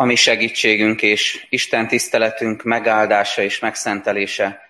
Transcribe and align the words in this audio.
ami 0.00 0.14
segítségünk 0.14 1.02
és 1.02 1.46
Isten 1.48 1.88
tiszteletünk 1.88 2.62
megáldása 2.62 3.42
és 3.42 3.58
megszentelése 3.58 4.60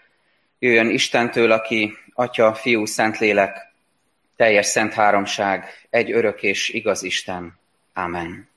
jöjjön 0.58 0.88
Istentől, 0.88 1.50
aki 1.53 1.96
Atya, 2.14 2.54
Fiú, 2.54 2.84
Szentlélek, 2.84 3.72
teljes 4.36 4.66
szent 4.66 4.92
háromság, 4.92 5.86
egy 5.90 6.12
örök 6.12 6.42
és 6.42 6.68
igaz 6.68 7.02
Isten. 7.02 7.58
Amen. 7.94 8.48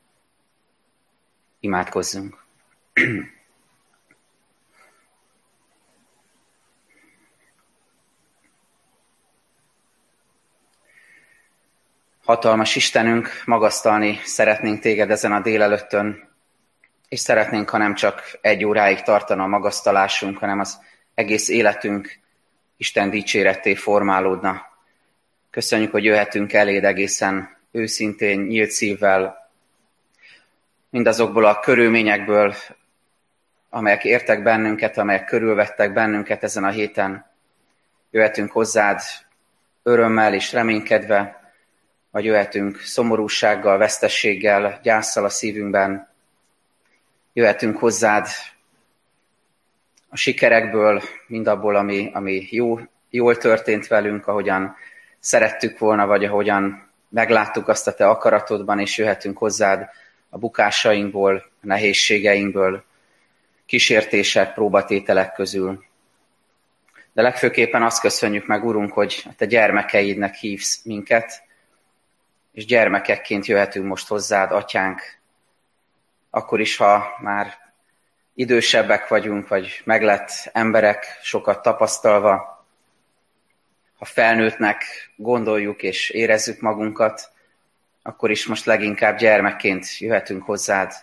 Imádkozzunk. 1.59 2.43
Hatalmas 12.23 12.75
Istenünk, 12.75 13.41
magasztalni 13.45 14.19
szeretnénk 14.23 14.79
téged 14.79 15.11
ezen 15.11 15.31
a 15.31 15.41
délelőttön, 15.41 16.31
és 17.13 17.19
szeretnénk, 17.19 17.69
ha 17.69 17.77
nem 17.77 17.93
csak 17.93 18.37
egy 18.41 18.65
óráig 18.65 19.01
tartana 19.01 19.43
a 19.43 19.47
magasztalásunk, 19.47 20.37
hanem 20.37 20.59
az 20.59 20.79
egész 21.13 21.49
életünk 21.49 22.19
Isten 22.77 23.09
dicséretté 23.09 23.75
formálódna. 23.75 24.61
Köszönjük, 25.49 25.91
hogy 25.91 26.03
jöhetünk 26.03 26.53
eléd 26.53 26.83
egészen 26.83 27.57
őszintén, 27.71 28.39
nyílt 28.39 28.69
szívvel, 28.69 29.51
mindazokból 30.89 31.45
a 31.45 31.59
körülményekből, 31.59 32.55
amelyek 33.69 34.03
értek 34.03 34.43
bennünket, 34.43 34.97
amelyek 34.97 35.25
körülvettek 35.25 35.93
bennünket 35.93 36.43
ezen 36.43 36.63
a 36.63 36.69
héten. 36.69 37.25
Jöhetünk 38.11 38.51
hozzád 38.51 39.01
örömmel 39.83 40.33
és 40.33 40.51
reménykedve, 40.51 41.51
vagy 42.11 42.25
jöhetünk 42.25 42.79
szomorúsággal, 42.79 43.77
vesztességgel, 43.77 44.79
gyászsal 44.83 45.25
a 45.25 45.29
szívünkben, 45.29 46.11
jöhetünk 47.33 47.77
hozzád 47.77 48.27
a 50.09 50.15
sikerekből, 50.15 51.01
mindabból, 51.27 51.75
ami, 51.75 52.09
ami 52.13 52.47
jó, 52.49 52.79
jól 53.09 53.37
történt 53.37 53.87
velünk, 53.87 54.27
ahogyan 54.27 54.75
szerettük 55.19 55.79
volna, 55.79 56.05
vagy 56.05 56.25
ahogyan 56.25 56.91
megláttuk 57.09 57.67
azt 57.67 57.87
a 57.87 57.93
te 57.93 58.07
akaratodban, 58.07 58.79
és 58.79 58.97
jöhetünk 58.97 59.37
hozzád 59.37 59.89
a 60.29 60.37
bukásainkból, 60.37 61.35
a 61.35 61.65
nehézségeinkből, 61.65 62.83
kísértések, 63.65 64.53
próbatételek 64.53 65.33
közül. 65.33 65.83
De 67.13 67.21
legfőképpen 67.21 67.83
azt 67.83 68.01
köszönjük 68.01 68.45
meg, 68.45 68.65
Urunk, 68.65 68.93
hogy 68.93 69.23
a 69.25 69.35
te 69.35 69.45
gyermekeidnek 69.45 70.35
hívsz 70.35 70.83
minket, 70.83 71.43
és 72.51 72.65
gyermekekként 72.65 73.45
jöhetünk 73.45 73.85
most 73.85 74.07
hozzád, 74.07 74.51
atyánk, 74.51 75.01
akkor 76.35 76.59
is, 76.59 76.77
ha 76.77 77.17
már 77.19 77.57
idősebbek 78.33 79.07
vagyunk, 79.07 79.47
vagy 79.47 79.81
meglett 79.83 80.31
emberek, 80.51 81.19
sokat 81.21 81.61
tapasztalva, 81.61 82.65
ha 83.97 84.05
felnőttnek 84.05 84.83
gondoljuk 85.15 85.83
és 85.83 86.09
érezzük 86.09 86.61
magunkat, 86.61 87.31
akkor 88.01 88.31
is 88.31 88.45
most 88.45 88.65
leginkább 88.65 89.17
gyermekként 89.17 89.97
jöhetünk 89.97 90.43
hozzád. 90.43 90.93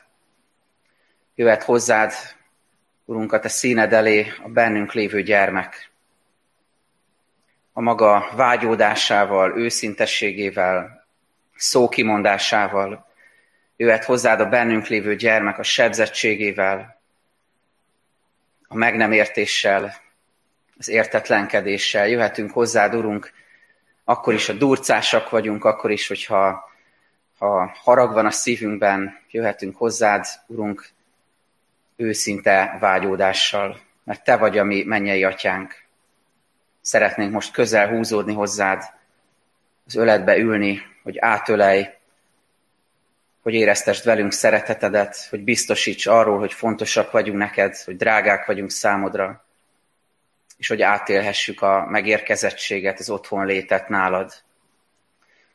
Jöhet 1.34 1.62
hozzád, 1.62 2.12
Urunk, 3.04 3.32
a 3.32 3.40
te 3.40 3.48
színed 3.48 3.92
elé 3.92 4.26
a 4.42 4.48
bennünk 4.48 4.92
lévő 4.92 5.22
gyermek. 5.22 5.90
A 7.72 7.80
maga 7.80 8.30
vágyódásával, 8.36 9.58
őszintességével, 9.58 11.06
szókimondásával, 11.56 13.08
jöhet 13.80 14.04
hozzád 14.04 14.40
a 14.40 14.48
bennünk 14.48 14.86
lévő 14.86 15.16
gyermek 15.16 15.58
a 15.58 15.62
sebzettségével, 15.62 17.00
a 18.68 18.74
meg 18.76 18.96
nem 18.96 19.12
értéssel, 19.12 19.94
az 20.78 20.88
értetlenkedéssel. 20.88 22.08
Jöhetünk 22.08 22.50
hozzád, 22.50 22.94
Urunk, 22.94 23.32
akkor 24.04 24.34
is 24.34 24.48
a 24.48 24.52
durcásak 24.52 25.30
vagyunk, 25.30 25.64
akkor 25.64 25.90
is, 25.90 26.08
hogyha 26.08 26.70
ha 27.38 27.76
harag 27.82 28.12
van 28.12 28.26
a 28.26 28.30
szívünkben, 28.30 29.18
jöhetünk 29.30 29.76
hozzád, 29.76 30.26
Urunk, 30.46 30.88
őszinte 31.96 32.76
vágyódással, 32.80 33.80
mert 34.04 34.24
Te 34.24 34.36
vagy 34.36 34.58
a 34.58 34.64
mi 34.64 34.82
mennyei 34.82 35.24
atyánk. 35.24 35.84
Szeretnénk 36.80 37.32
most 37.32 37.52
közel 37.52 37.88
húzódni 37.88 38.34
hozzád, 38.34 38.82
az 39.86 39.96
öletbe 39.96 40.36
ülni, 40.36 40.82
hogy 41.02 41.18
átölej, 41.18 41.99
hogy 43.42 43.54
éreztesd 43.54 44.04
velünk 44.04 44.32
szeretetedet, 44.32 45.26
hogy 45.30 45.44
biztosíts 45.44 46.06
arról, 46.06 46.38
hogy 46.38 46.52
fontosak 46.52 47.10
vagyunk 47.10 47.38
neked, 47.38 47.76
hogy 47.76 47.96
drágák 47.96 48.46
vagyunk 48.46 48.70
számodra, 48.70 49.44
és 50.58 50.68
hogy 50.68 50.82
átélhessük 50.82 51.62
a 51.62 51.86
megérkezettséget, 51.88 52.98
az 52.98 53.10
otthon 53.10 53.46
létet 53.46 53.88
nálad. 53.88 54.32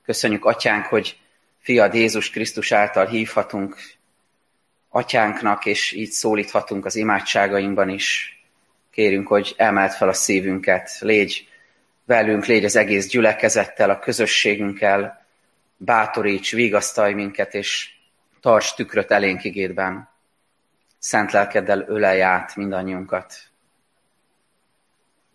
Köszönjük, 0.03 0.45
Atyánk, 0.45 0.85
hogy 0.85 1.19
fiad 1.59 1.93
Jézus 1.93 2.29
Krisztus 2.29 2.71
által 2.71 3.05
hívhatunk 3.05 3.77
Atyánknak, 4.89 5.65
és 5.65 5.91
így 5.91 6.09
szólíthatunk 6.09 6.85
az 6.85 6.95
imádságainkban 6.95 7.89
is. 7.89 8.39
Kérünk, 8.91 9.27
hogy 9.27 9.53
emelt 9.57 9.93
fel 9.93 10.07
a 10.07 10.13
szívünket, 10.13 10.97
légy 10.99 11.47
velünk, 12.05 12.45
légy 12.45 12.65
az 12.65 12.75
egész 12.75 13.07
gyülekezettel, 13.07 13.89
a 13.89 13.99
közösségünkkel, 13.99 15.24
bátoríts, 15.77 16.51
vigasztalj 16.51 17.13
minket, 17.13 17.53
és 17.53 17.89
tarts 18.39 18.75
tükröt 18.75 19.11
elénk 19.11 19.43
igédben. 19.43 20.09
Szent 20.99 21.31
lelkeddel 21.31 21.85
ölelj 21.87 22.21
át 22.21 22.55
mindannyiunkat. 22.55 23.35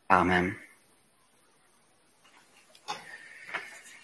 Ámen. 0.06 0.56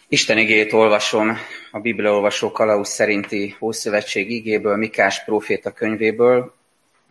Isten 0.09 0.39
igét 0.39 0.73
olvasom 0.73 1.37
a 1.71 1.81
Biblia 1.81 2.13
olvasó 2.13 2.53
kalauz 2.53 2.89
szerinti 2.89 3.57
Hószövetség 3.59 4.31
igéből, 4.31 4.77
Mikás 4.77 5.25
próféta 5.25 5.73
könyvéből. 5.73 6.55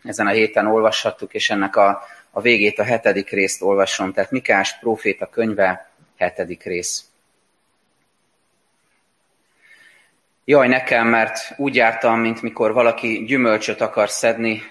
Ezen 0.03 0.28
a 0.28 0.31
héten 0.31 0.68
olvashattuk, 0.68 1.34
és 1.34 1.50
ennek 1.50 1.75
a, 1.75 2.02
a 2.31 2.42
végét, 2.42 2.80
a 2.80 2.84
hetedik 2.84 3.30
részt 3.30 3.62
olvasom. 3.62 4.13
Tehát 4.13 4.31
Mikás 4.31 4.80
próféta 4.80 5.30
könyve, 5.30 5.92
hetedik 6.18 6.63
rész. 6.63 7.06
Jaj 10.47 10.67
nekem, 10.67 11.07
mert 11.07 11.53
úgy 11.57 11.75
jártam, 11.75 12.19
mint 12.19 12.41
mikor 12.41 12.73
valaki 12.73 13.23
gyümölcsöt 13.23 13.81
akar 13.81 14.09
szedni, 14.09 14.61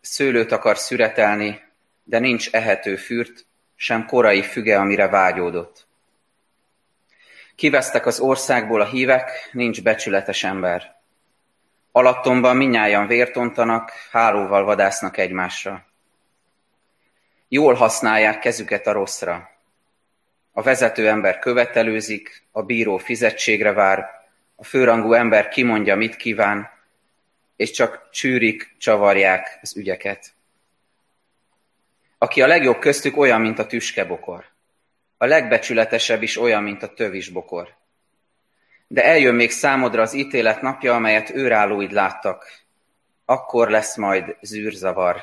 szőlőt 0.00 0.52
akar 0.52 0.78
szüretelni, 0.78 1.60
de 2.04 2.18
nincs 2.18 2.50
ehető 2.50 2.96
fürt, 2.96 3.46
sem 3.76 4.06
korai 4.06 4.42
füge, 4.42 4.78
amire 4.78 5.08
vágyódott. 5.08 5.86
Kivesztek 7.54 8.06
az 8.06 8.20
országból 8.20 8.80
a 8.80 8.86
hívek, 8.86 9.48
nincs 9.52 9.82
becsületes 9.82 10.44
ember. 10.44 10.96
Alattomban 11.92 12.56
minnyáján 12.56 13.06
vértontanak, 13.06 13.90
hálóval 14.10 14.64
vadásznak 14.64 15.16
egymásra. 15.16 15.86
Jól 17.48 17.74
használják 17.74 18.38
kezüket 18.38 18.86
a 18.86 18.92
rosszra. 18.92 19.50
A 20.52 20.62
vezető 20.62 21.08
ember 21.08 21.38
követelőzik, 21.38 22.46
a 22.50 22.62
bíró 22.62 22.96
fizetségre 22.96 23.72
vár, 23.72 24.21
a 24.56 24.64
főrangú 24.64 25.12
ember 25.12 25.48
kimondja, 25.48 25.96
mit 25.96 26.16
kíván, 26.16 26.70
és 27.56 27.70
csak 27.70 28.08
csűrik, 28.10 28.74
csavarják 28.78 29.58
az 29.62 29.76
ügyeket. 29.76 30.32
Aki 32.18 32.42
a 32.42 32.46
legjobb 32.46 32.78
köztük 32.78 33.16
olyan, 33.16 33.40
mint 33.40 33.58
a 33.58 33.66
tüskebokor. 33.66 34.44
A 35.16 35.24
legbecsületesebb 35.24 36.22
is 36.22 36.36
olyan, 36.36 36.62
mint 36.62 36.82
a 36.82 36.94
tövisbokor. 36.94 37.74
De 38.86 39.04
eljön 39.04 39.34
még 39.34 39.50
számodra 39.50 40.02
az 40.02 40.12
ítélet 40.12 40.62
napja, 40.62 40.94
amelyet 40.94 41.30
őrállóid 41.30 41.92
láttak. 41.92 42.46
Akkor 43.24 43.70
lesz 43.70 43.96
majd 43.96 44.36
zűrzavar. 44.40 45.22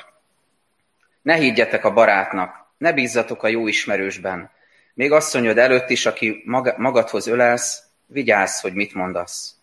Ne 1.22 1.34
higgyetek 1.34 1.84
a 1.84 1.92
barátnak, 1.92 2.66
ne 2.78 2.92
bízzatok 2.92 3.42
a 3.42 3.48
jó 3.48 3.66
ismerősben. 3.66 4.50
Még 4.94 5.12
asszonyod 5.12 5.58
előtt 5.58 5.90
is, 5.90 6.06
aki 6.06 6.42
magadhoz 6.76 7.26
ölelsz, 7.26 7.82
vigyázz, 8.10 8.60
hogy 8.60 8.74
mit 8.74 8.94
mondasz. 8.94 9.54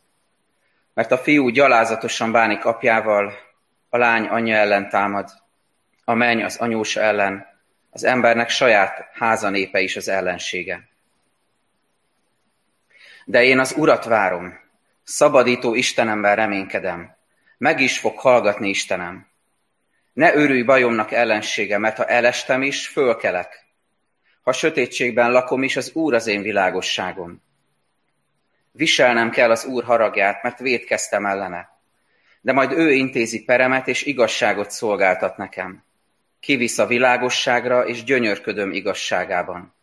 Mert 0.93 1.11
a 1.11 1.17
fiú 1.17 1.49
gyalázatosan 1.49 2.31
bánik 2.31 2.65
apjával, 2.65 3.33
a 3.89 3.97
lány 3.97 4.25
anyja 4.25 4.55
ellen 4.55 4.89
támad, 4.89 5.29
a 6.03 6.13
menny 6.13 6.43
az 6.43 6.57
anyósa 6.57 7.01
ellen, 7.01 7.45
az 7.89 8.03
embernek 8.03 8.49
saját 8.49 9.09
háza 9.13 9.49
népe 9.49 9.79
is 9.79 9.95
az 9.95 10.07
ellensége. 10.07 10.87
De 13.25 13.43
én 13.43 13.59
az 13.59 13.73
Urat 13.77 14.05
várom, 14.05 14.59
szabadító 15.03 15.73
Istenemben 15.73 16.35
reménykedem, 16.35 17.15
meg 17.57 17.79
is 17.79 17.99
fog 17.99 18.19
hallgatni 18.19 18.69
Istenem. 18.69 19.27
Ne 20.13 20.33
örülj 20.33 20.63
bajomnak 20.63 21.11
ellensége, 21.11 21.77
mert 21.77 21.97
ha 21.97 22.05
elestem 22.05 22.61
is, 22.61 22.87
fölkelek. 22.87 23.65
Ha 24.41 24.51
sötétségben 24.51 25.31
lakom 25.31 25.63
is, 25.63 25.75
az 25.75 25.91
Úr 25.93 26.13
az 26.13 26.27
én 26.27 26.41
világosságom. 26.41 27.41
Viselnem 28.77 29.29
kell 29.29 29.51
az 29.51 29.65
Úr 29.65 29.83
haragját, 29.83 30.43
mert 30.43 30.59
védkeztem 30.59 31.25
ellene. 31.25 31.75
de 32.41 32.53
majd 32.53 32.71
ő 32.71 32.91
intézi 32.91 33.43
peremet 33.43 33.87
és 33.87 34.03
igazságot 34.03 34.71
szolgáltat 34.71 35.37
nekem. 35.37 35.83
Kivisz 36.39 36.77
a 36.77 36.85
világosságra, 36.85 37.87
és 37.87 38.03
gyönyörködöm 38.03 38.71
igazságában. 38.71 39.73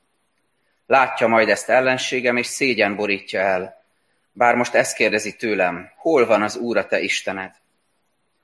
Látja 0.86 1.26
majd 1.26 1.48
ezt 1.48 1.68
ellenségem, 1.68 2.36
és 2.36 2.46
szégyen 2.46 2.96
borítja 2.96 3.40
el. 3.40 3.84
Bár 4.32 4.54
most 4.54 4.74
ezt 4.74 4.96
kérdezi 4.96 5.36
tőlem, 5.36 5.90
hol 5.96 6.26
van 6.26 6.42
az 6.42 6.56
Úr 6.56 6.76
a 6.76 6.86
te 6.86 7.00
Istened? 7.00 7.54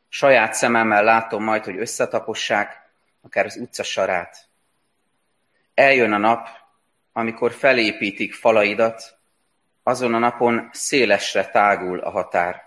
Saját 0.08 0.54
szememmel 0.54 1.04
látom 1.04 1.44
majd, 1.44 1.64
hogy 1.64 1.78
összetapossák, 1.78 2.90
akár 3.22 3.44
az 3.44 3.56
utca 3.56 3.82
sarát. 3.82 4.48
Eljön 5.74 6.12
a 6.12 6.18
nap, 6.18 6.48
amikor 7.12 7.52
felépítik 7.52 8.34
falaidat, 8.34 9.19
azon 9.82 10.14
a 10.14 10.18
napon 10.18 10.68
szélesre 10.72 11.46
tágul 11.46 11.98
a 11.98 12.10
határ. 12.10 12.62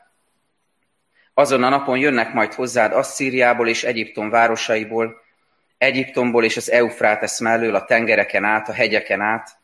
Azon 1.34 1.64
a 1.64 1.70
napon 1.70 1.98
jönnek 1.98 2.34
majd 2.34 2.54
hozzád 2.54 2.94
Asszíriából 2.94 3.68
és 3.68 3.84
Egyiptom 3.84 4.30
városaiból, 4.30 5.22
Egyiptomból 5.78 6.44
és 6.44 6.58
az 6.58 6.72
Eufrátesz 6.72 7.40
mellől 7.40 7.76
a 7.76 7.86
tengereken 7.86 8.44
át, 8.44 8.70
a 8.70 8.74
hegyeken 8.74 9.22
át, 9.22 9.58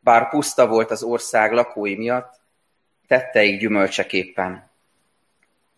bár 0.00 0.28
puszta 0.28 0.66
volt 0.66 0.90
az 0.90 1.02
ország 1.02 1.52
lakói 1.52 1.96
miatt, 1.96 2.40
tetteik 3.06 3.60
gyümölcseképpen. 3.60 4.70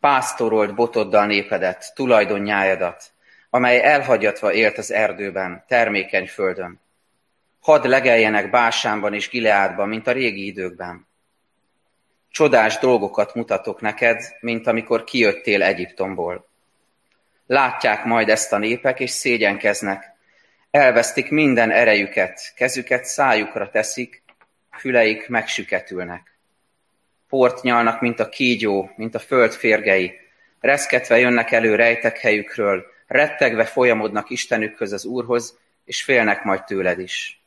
Pásztorolt 0.00 0.74
botoddal 0.74 1.26
népedet, 1.26 1.94
tulajdonnyájadat, 1.94 3.12
amely 3.50 3.82
elhagyatva 3.82 4.52
élt 4.52 4.78
az 4.78 4.92
erdőben, 4.92 5.64
termékeny 5.68 6.26
földön. 6.26 6.80
Hadd 7.64 7.88
legeljenek 7.88 8.50
Básánban 8.50 9.14
és 9.14 9.28
Gileádban, 9.28 9.88
mint 9.88 10.06
a 10.06 10.12
régi 10.12 10.46
időkben. 10.46 11.06
Csodás 12.30 12.78
dolgokat 12.78 13.34
mutatok 13.34 13.80
neked, 13.80 14.22
mint 14.40 14.66
amikor 14.66 15.04
kijöttél 15.04 15.62
Egyiptomból. 15.62 16.48
Látják 17.46 18.04
majd 18.04 18.28
ezt 18.28 18.52
a 18.52 18.58
népek, 18.58 19.00
és 19.00 19.10
szégyenkeznek. 19.10 20.12
Elvesztik 20.70 21.30
minden 21.30 21.70
erejüket, 21.70 22.52
kezüket 22.54 23.04
szájukra 23.04 23.70
teszik, 23.70 24.22
füleik 24.70 25.28
megsüketülnek. 25.28 26.38
Port 27.28 27.62
nyalnak, 27.62 28.00
mint 28.00 28.20
a 28.20 28.28
kígyó, 28.28 28.90
mint 28.96 29.14
a 29.14 29.18
föld 29.18 29.52
férgei, 29.52 30.12
reszketve 30.60 31.18
jönnek 31.18 31.50
elő 31.50 31.74
rejtek 31.74 32.18
helyükről, 32.18 32.84
rettegve 33.06 33.64
folyamodnak 33.64 34.30
Istenükhöz 34.30 34.92
az 34.92 35.04
Úrhoz, 35.04 35.58
és 35.84 36.02
félnek 36.02 36.44
majd 36.44 36.64
tőled 36.64 36.98
is. 36.98 37.38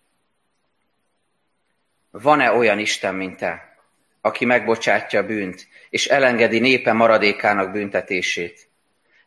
Van-e 2.21 2.51
olyan 2.51 2.79
Isten, 2.79 3.15
mint 3.15 3.37
te, 3.37 3.77
aki 4.21 4.45
megbocsátja 4.45 5.19
a 5.19 5.25
bűnt, 5.25 5.67
és 5.89 6.07
elengedi 6.07 6.59
népe 6.59 6.93
maradékának 6.93 7.71
büntetését? 7.71 8.69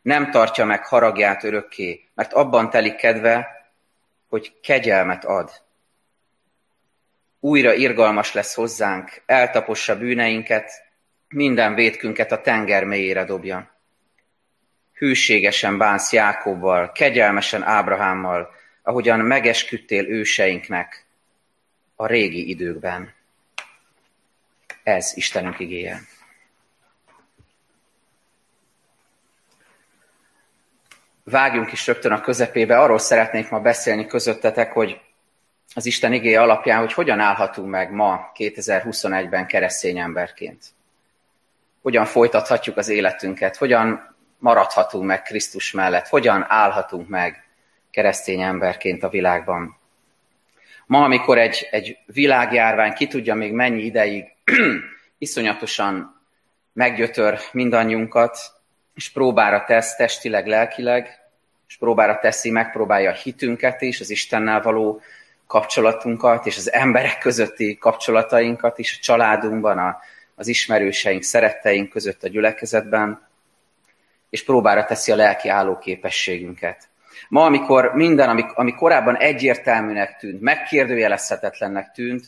Nem 0.01 0.31
tartja 0.31 0.65
meg 0.65 0.85
haragját 0.85 1.43
örökké, 1.43 2.03
mert 2.13 2.33
abban 2.33 2.69
telik 2.69 2.95
kedve, 2.95 3.47
hogy 4.29 4.59
kegyelmet 4.61 5.25
ad. 5.25 5.51
Újra 7.39 7.73
irgalmas 7.73 8.33
lesz 8.33 8.53
hozzánk, 8.53 9.21
eltapossa 9.25 9.97
bűneinket, 9.97 10.71
minden 11.27 11.73
vétkünket 11.73 12.31
a 12.31 12.41
tenger 12.41 12.83
mélyére 12.83 13.23
dobja. 13.23 13.71
Hűségesen 14.93 15.77
bánsz 15.77 16.11
Jákobbal, 16.13 16.91
kegyelmesen 16.91 17.63
Ábrahámmal, 17.63 18.49
ahogyan 18.83 19.19
megesküdtél 19.19 20.07
őseinknek, 20.07 21.05
a 22.01 22.05
régi 22.05 22.49
időkben. 22.49 23.13
Ez 24.83 25.11
Istenünk 25.15 25.59
igéje. 25.59 26.01
Vágjunk 31.23 31.71
is 31.71 31.87
rögtön 31.87 32.11
a 32.11 32.21
közepébe. 32.21 32.79
Arról 32.79 32.97
szeretnék 32.97 33.49
ma 33.49 33.59
beszélni 33.59 34.05
közöttetek, 34.05 34.71
hogy 34.71 35.01
az 35.75 35.85
Isten 35.85 36.13
igéje 36.13 36.41
alapján, 36.41 36.79
hogy 36.79 36.93
hogyan 36.93 37.19
állhatunk 37.19 37.69
meg 37.69 37.91
ma 37.91 38.31
2021-ben 38.35 39.47
keresztény 39.47 39.97
emberként. 39.97 40.65
Hogyan 41.81 42.05
folytathatjuk 42.05 42.77
az 42.77 42.89
életünket, 42.89 43.55
hogyan 43.55 44.15
maradhatunk 44.37 45.05
meg 45.05 45.21
Krisztus 45.21 45.71
mellett, 45.71 46.07
hogyan 46.07 46.45
állhatunk 46.47 47.07
meg 47.07 47.45
keresztény 47.91 48.41
emberként 48.41 49.03
a 49.03 49.09
világban. 49.09 49.80
Ma, 50.91 51.03
amikor 51.03 51.37
egy, 51.37 51.67
egy 51.71 51.97
világjárvány 52.05 52.93
ki 52.93 53.07
tudja 53.07 53.35
még 53.35 53.51
mennyi 53.51 53.81
ideig 53.81 54.25
iszonyatosan 55.17 56.21
meggyötör 56.73 57.39
mindannyiunkat, 57.51 58.37
és 58.95 59.11
próbára 59.11 59.63
tesz 59.67 59.95
testileg, 59.95 60.47
lelkileg, 60.47 61.19
és 61.67 61.77
próbára 61.77 62.19
teszi, 62.19 62.49
megpróbálja 62.49 63.11
a 63.11 63.13
hitünket 63.13 63.81
is, 63.81 63.99
az 63.99 64.09
Istennel 64.09 64.61
való 64.61 65.01
kapcsolatunkat, 65.47 66.45
és 66.45 66.57
az 66.57 66.71
emberek 66.71 67.17
közötti 67.17 67.77
kapcsolatainkat 67.77 68.77
is, 68.77 68.97
a 68.97 69.01
családunkban, 69.01 69.77
a, 69.77 69.99
az 70.35 70.47
ismerőseink, 70.47 71.23
szeretteink 71.23 71.89
között 71.89 72.23
a 72.23 72.27
gyülekezetben, 72.27 73.27
és 74.29 74.43
próbára 74.43 74.85
teszi 74.85 75.11
a 75.11 75.15
lelki 75.15 75.49
állóképességünket. 75.49 76.89
Ma, 77.29 77.45
amikor 77.45 77.91
minden, 77.93 78.29
ami, 78.29 78.43
ami 78.53 78.75
korábban 78.75 79.17
egyértelműnek 79.17 80.17
tűnt, 80.17 80.41
megkérdőjelezhetetlennek 80.41 81.91
tűnt, 81.91 82.25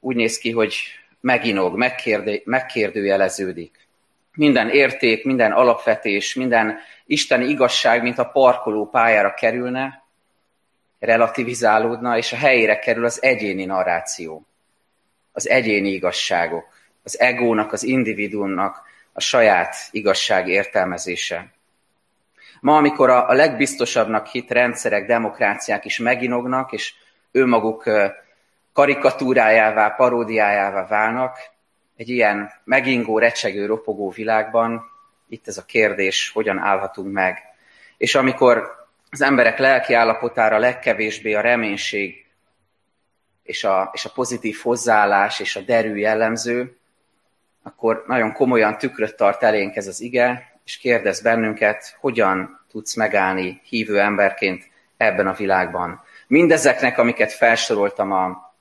úgy 0.00 0.16
néz 0.16 0.38
ki, 0.38 0.50
hogy 0.50 0.74
meginog, 1.20 1.76
megkérdő, 1.76 2.42
megkérdőjeleződik. 2.44 3.88
Minden 4.34 4.70
érték, 4.70 5.24
minden 5.24 5.52
alapvetés, 5.52 6.34
minden 6.34 6.78
isteni 7.06 7.44
igazság, 7.44 8.02
mint 8.02 8.18
a 8.18 8.24
parkoló 8.24 8.88
pályára 8.88 9.34
kerülne, 9.34 10.02
relativizálódna, 10.98 12.16
és 12.16 12.32
a 12.32 12.36
helyére 12.36 12.78
kerül 12.78 13.04
az 13.04 13.22
egyéni 13.22 13.64
narráció, 13.64 14.46
az 15.32 15.48
egyéni 15.48 15.88
igazságok, 15.88 16.64
az 17.02 17.20
egónak, 17.20 17.72
az 17.72 17.82
individuumnak 17.82 18.82
a 19.12 19.20
saját 19.20 19.76
igazság 19.90 20.48
értelmezése. 20.48 21.52
Ma, 22.60 22.76
amikor 22.76 23.10
a, 23.10 23.32
legbiztosabbnak 23.32 24.26
hit 24.26 24.50
rendszerek, 24.50 25.06
demokráciák 25.06 25.84
is 25.84 25.98
meginognak, 25.98 26.72
és 26.72 26.94
önmaguk 27.32 27.90
karikatúrájává, 28.72 29.88
paródiájává 29.88 30.86
válnak, 30.86 31.38
egy 31.96 32.08
ilyen 32.08 32.50
megingó, 32.64 33.18
recsegő, 33.18 33.66
ropogó 33.66 34.10
világban, 34.10 34.82
itt 35.28 35.48
ez 35.48 35.58
a 35.58 35.64
kérdés, 35.64 36.30
hogyan 36.34 36.58
állhatunk 36.58 37.12
meg. 37.12 37.38
És 37.96 38.14
amikor 38.14 38.86
az 39.10 39.22
emberek 39.22 39.58
lelki 39.58 39.94
állapotára 39.94 40.58
legkevésbé 40.58 41.34
a 41.34 41.40
reménység 41.40 42.26
és 43.42 43.64
a, 43.64 43.90
és 43.92 44.04
a 44.04 44.10
pozitív 44.14 44.56
hozzáállás 44.62 45.40
és 45.40 45.56
a 45.56 45.60
derű 45.60 45.96
jellemző, 45.96 46.76
akkor 47.62 48.04
nagyon 48.06 48.32
komolyan 48.32 48.78
tükröt 48.78 49.16
tart 49.16 49.42
elénk 49.42 49.76
ez 49.76 49.86
az 49.86 50.00
ige, 50.00 50.49
és 50.70 50.78
kérdez 50.78 51.20
bennünket, 51.20 51.96
hogyan 52.00 52.60
tudsz 52.70 52.94
megállni 52.94 53.60
hívő 53.64 54.00
emberként 54.00 54.64
ebben 54.96 55.26
a 55.26 55.32
világban. 55.32 56.02
Mindezeknek, 56.26 56.98
amiket 56.98 57.32
felsoroltam 57.32 58.12
a 58.12 58.52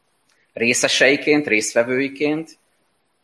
részeseiként, 0.53 1.47
részvevőiként, 1.47 2.57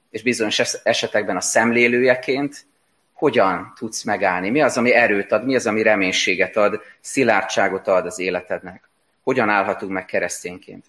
és 0.09 0.23
bizonyos 0.23 0.59
esetekben 0.83 1.35
a 1.35 1.41
szemlélőjeként, 1.41 2.65
hogyan 3.13 3.73
tudsz 3.75 4.03
megállni? 4.03 4.49
Mi 4.49 4.61
az, 4.61 4.77
ami 4.77 4.93
erőt 4.93 5.31
ad, 5.31 5.45
mi 5.45 5.55
az, 5.55 5.67
ami 5.67 5.81
reménységet 5.81 6.55
ad, 6.55 6.81
szilárdságot 6.99 7.87
ad 7.87 8.05
az 8.05 8.19
életednek? 8.19 8.89
Hogyan 9.23 9.49
állhatunk 9.49 9.91
meg 9.91 10.05
keresztényként? 10.05 10.85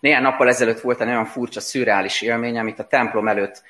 Néhány 0.00 0.22
nappal 0.22 0.48
ezelőtt 0.48 0.80
volt 0.80 1.00
egy 1.00 1.08
olyan 1.08 1.26
furcsa, 1.26 1.60
szürreális 1.60 2.22
élmény, 2.22 2.58
amit 2.58 2.78
a 2.78 2.86
templom 2.86 3.28
előtt 3.28 3.62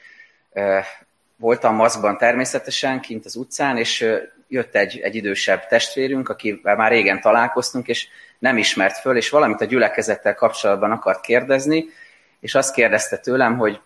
voltam 1.37 1.75
maszkban 1.75 2.19
természetesen, 2.19 3.01
kint 3.01 3.25
az 3.25 3.37
utcán, 3.37 3.77
és 3.77 4.07
jött 4.49 4.75
egy, 4.75 4.99
egy 4.99 5.15
idősebb 5.15 5.67
testvérünk, 5.67 6.29
akivel 6.29 6.77
már 6.77 6.91
régen 6.91 7.21
találkoztunk, 7.21 7.89
és 7.89 8.09
nem 8.39 8.59
ismert 8.59 8.99
föl, 8.99 9.17
és 9.17 9.31
valamit 9.31 9.61
a 9.61 9.65
gyülekezettel 9.65 10.35
kapcsolatban 10.35 10.91
akart 10.91 11.21
kérdezni, 11.21 11.85
és 12.41 12.55
azt 12.55 12.75
kérdezte 12.75 13.17
tőlem, 13.17 13.57
hogy 13.57 13.81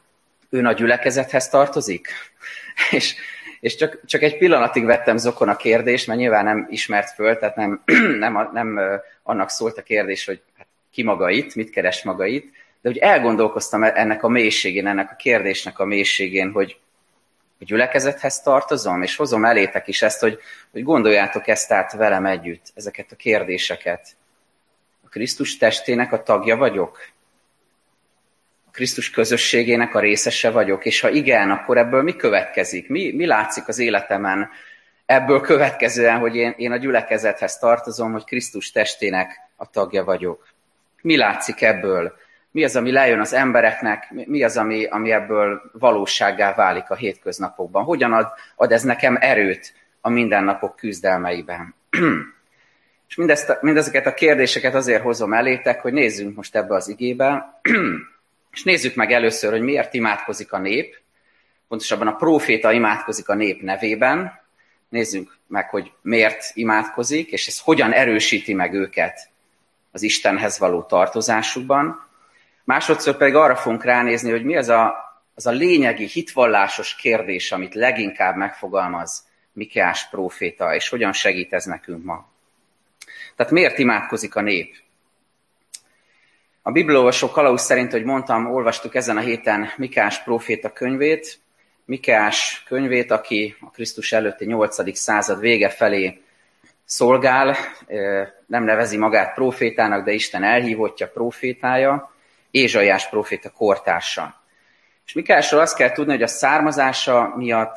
ön 0.51 0.67
a 0.67 0.73
gyülekezethez 0.73 1.49
tartozik? 1.49 2.09
és 2.91 3.15
és 3.61 3.77
csak, 3.77 4.01
csak 4.05 4.23
egy 4.23 4.39
pillanatig 4.39 4.85
vettem 4.85 5.17
zokon 5.17 5.49
a 5.49 5.57
kérdést, 5.57 6.07
mert 6.07 6.19
nyilván 6.19 6.45
nem 6.45 6.67
ismert 6.71 7.11
föl, 7.11 7.37
tehát 7.37 7.57
nem, 7.57 7.83
nem, 8.19 8.51
nem 8.53 8.81
annak 9.23 9.51
szólt 9.51 9.79
a 9.79 9.83
kérdés, 9.83 10.25
hogy 10.25 10.41
hát 10.59 10.67
ki 10.93 11.03
maga 11.03 11.31
itt, 11.31 11.55
mit 11.55 11.71
keres 11.71 12.03
maga 12.03 12.27
itt, 12.27 12.51
de 12.81 12.89
hogy 12.89 12.99
elgondolkoztam 12.99 13.83
ennek 13.83 14.23
a 14.23 14.29
mélységén, 14.29 14.87
ennek 14.87 15.11
a 15.11 15.17
kérdésnek 15.17 15.79
a 15.79 15.85
mélységén, 15.85 16.51
hogy, 16.53 16.79
hogy 17.59 17.67
gyülekezethez 17.67 18.41
tartozom, 18.41 19.03
és 19.03 19.17
hozom 19.17 19.45
elétek 19.45 19.89
is 19.89 20.03
ezt, 20.03 20.21
hogy, 20.21 20.39
hogy 20.71 20.83
gondoljátok 20.83 21.49
ezt 21.49 21.73
át 21.73 21.93
velem 21.93 22.27
együtt, 22.27 22.73
ezeket 22.75 23.13
a 23.13 23.17
kérdéseket. 23.17 24.17
A 25.05 25.09
Krisztus 25.09 25.57
testének 25.57 26.13
a 26.13 26.23
tagja 26.23 26.57
vagyok? 26.57 26.99
Krisztus 28.73 29.11
közösségének 29.11 29.95
a 29.95 30.01
részese 30.01 30.51
vagyok, 30.51 30.85
és 30.85 31.01
ha 31.01 31.11
igen, 31.11 31.51
akkor 31.51 31.79
ebből 31.79 32.03
mi 32.03 32.17
következik? 32.17 32.89
Mi, 32.89 33.13
mi 33.13 33.27
látszik 33.27 33.69
az 33.69 33.79
életemen 33.79 34.51
ebből 35.07 35.41
következően, 35.41 36.19
hogy 36.19 36.37
én, 36.37 36.55
én 36.57 36.73
a 36.73 36.77
gyülekezethez 36.77 37.59
tartozom, 37.59 38.13
hogy 38.13 38.25
Krisztus 38.25 38.71
testének 38.71 39.41
a 39.57 39.71
tagja 39.71 40.05
vagyok? 40.05 40.49
Mi 41.03 41.17
látszik 41.17 41.63
ebből? 41.63 42.17
Mi 42.59 42.65
az, 42.65 42.77
ami 42.77 42.93
lejön 42.93 43.21
az 43.21 43.33
embereknek? 43.33 44.11
Mi 44.11 44.43
az, 44.43 44.57
ami, 44.57 44.85
ami 44.85 45.13
ebből 45.13 45.71
valósággá 45.73 46.55
válik 46.55 46.91
a 46.91 46.95
hétköznapokban? 46.95 47.85
Hogyan 47.85 48.13
ad, 48.13 48.27
ad 48.57 48.73
ez 48.73 48.83
nekem 48.83 49.17
erőt 49.21 49.75
a 50.01 50.09
mindennapok 50.09 50.77
küzdelmeiben? 50.77 51.75
És 53.09 53.15
mindezt, 53.15 53.59
mindezeket 53.61 54.07
a 54.07 54.15
kérdéseket 54.15 54.75
azért 54.75 55.03
hozom 55.03 55.33
elétek, 55.33 55.81
hogy 55.81 55.93
nézzünk 55.93 56.37
most 56.37 56.57
ebbe 56.57 56.75
az 56.75 56.89
igébe, 56.89 57.61
és 58.53 58.63
nézzük 58.63 58.95
meg 58.95 59.13
először, 59.13 59.51
hogy 59.51 59.63
miért 59.63 59.95
imádkozik 59.95 60.53
a 60.53 60.59
nép, 60.59 60.99
pontosabban 61.69 62.07
a 62.07 62.17
próféta 62.17 62.73
imádkozik 62.73 63.29
a 63.29 63.35
nép 63.35 63.63
nevében, 63.63 64.41
nézzük 64.89 65.39
meg, 65.47 65.69
hogy 65.69 65.93
miért 66.03 66.51
imádkozik, 66.55 67.31
és 67.33 67.47
ez 67.47 67.61
hogyan 67.61 67.93
erősíti 67.93 68.55
meg 68.55 68.75
őket 68.75 69.29
az 69.93 70.03
Istenhez 70.03 70.59
való 70.59 70.83
tartozásukban. 70.83 72.07
Másodszor 72.69 73.17
pedig 73.17 73.35
arra 73.35 73.57
fogunk 73.57 73.85
ránézni, 73.85 74.31
hogy 74.31 74.45
mi 74.45 74.57
az 74.57 74.69
a, 74.69 74.95
az 75.35 75.47
a 75.47 75.51
lényegi, 75.51 76.07
hitvallásos 76.07 76.95
kérdés, 76.95 77.53
amit 77.53 77.75
leginkább 77.75 78.37
megfogalmaz 78.37 79.27
Mikeás 79.53 80.09
próféta, 80.09 80.75
és 80.75 80.89
hogyan 80.89 81.13
segít 81.13 81.53
ez 81.53 81.65
nekünk 81.65 82.05
ma. 82.05 82.29
Tehát 83.37 83.53
miért 83.53 83.79
imádkozik 83.79 84.35
a 84.35 84.41
nép? 84.41 84.75
A 86.63 86.71
bibliolvasó 86.71 87.31
kalauz 87.31 87.63
szerint, 87.63 87.93
hogy 87.93 88.05
mondtam, 88.05 88.47
olvastuk 88.47 88.95
ezen 88.95 89.17
a 89.17 89.21
héten 89.21 89.69
Mikás 89.77 90.23
próféta 90.23 90.73
könyvét, 90.73 91.39
Mikás 91.85 92.63
könyvét, 92.67 93.11
aki 93.11 93.57
a 93.61 93.71
Krisztus 93.71 94.13
előtti 94.13 94.45
8. 94.45 94.97
század 94.97 95.41
vége 95.41 95.69
felé 95.69 96.23
szolgál, 96.85 97.57
nem 98.47 98.65
nevezi 98.65 98.97
magát 98.97 99.35
profétának, 99.35 100.05
de 100.05 100.13
Isten 100.13 100.43
elhívottja 100.43 101.09
profétája, 101.09 102.17
Ézsaiás 102.51 103.09
proféta 103.09 103.51
kortársa. 103.51 104.43
És 105.07 105.13
Mikásról 105.13 105.61
azt 105.61 105.77
kell 105.77 105.93
tudni, 105.93 106.13
hogy 106.13 106.23
a 106.23 106.27
származása 106.27 107.33
miatt, 107.37 107.77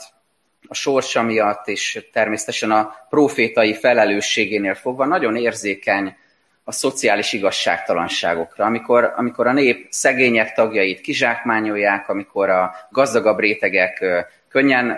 a 0.67 0.73
sorsa 0.73 1.21
miatt, 1.21 1.67
és 1.67 2.07
természetesen 2.11 2.71
a 2.71 2.95
profétai 3.09 3.73
felelősségénél 3.73 4.73
fogva 4.73 5.05
nagyon 5.05 5.35
érzékeny 5.35 6.15
a 6.63 6.71
szociális 6.71 7.33
igazságtalanságokra, 7.33 8.65
amikor, 8.65 9.13
amikor 9.15 9.47
a 9.47 9.53
nép 9.53 9.87
szegények 9.89 10.53
tagjait 10.53 11.01
kizsákmányolják, 11.01 12.09
amikor 12.09 12.49
a 12.49 12.75
gazdagabb 12.89 13.39
rétegek 13.39 14.05
könnyen 14.49 14.97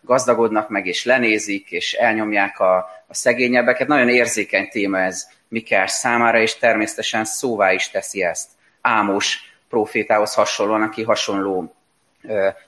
gazdagodnak 0.00 0.68
meg, 0.68 0.86
és 0.86 1.04
lenézik, 1.04 1.70
és 1.70 1.92
elnyomják 1.92 2.60
a, 2.60 2.76
a 3.06 3.14
szegényebbeket. 3.14 3.88
Nagyon 3.88 4.08
érzékeny 4.08 4.68
téma 4.68 4.98
ez 4.98 5.26
Mikás 5.48 5.90
számára, 5.90 6.40
és 6.40 6.56
természetesen 6.56 7.24
szóvá 7.24 7.72
is 7.72 7.90
teszi 7.90 8.22
ezt. 8.22 8.48
Ámos 8.82 9.38
profétához 9.68 10.34
hasonlóan, 10.34 10.82
aki 10.82 11.02
hasonló 11.02 11.74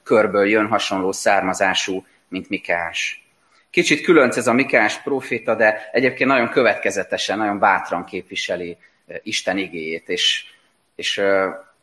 körből 0.02 0.46
jön, 0.46 0.66
hasonló 0.66 1.12
származású, 1.12 2.06
mint 2.28 2.48
Mikás. 2.48 3.28
Kicsit 3.70 4.02
különc 4.02 4.36
ez 4.36 4.46
a 4.46 4.52
Mikás 4.52 5.02
proféta, 5.02 5.54
de 5.54 5.88
egyébként 5.92 6.30
nagyon 6.30 6.48
következetesen, 6.48 7.38
nagyon 7.38 7.58
bátran 7.58 8.04
képviseli 8.04 8.76
Isten 9.22 9.58
igéjét, 9.58 10.08
és, 10.08 10.44
és 10.94 11.22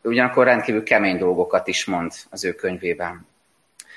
ugyanakkor 0.02 0.44
rendkívül 0.44 0.82
kemény 0.82 1.18
dolgokat 1.18 1.68
is 1.68 1.84
mond 1.84 2.12
az 2.30 2.44
ő 2.44 2.52
könyvében. 2.52 3.26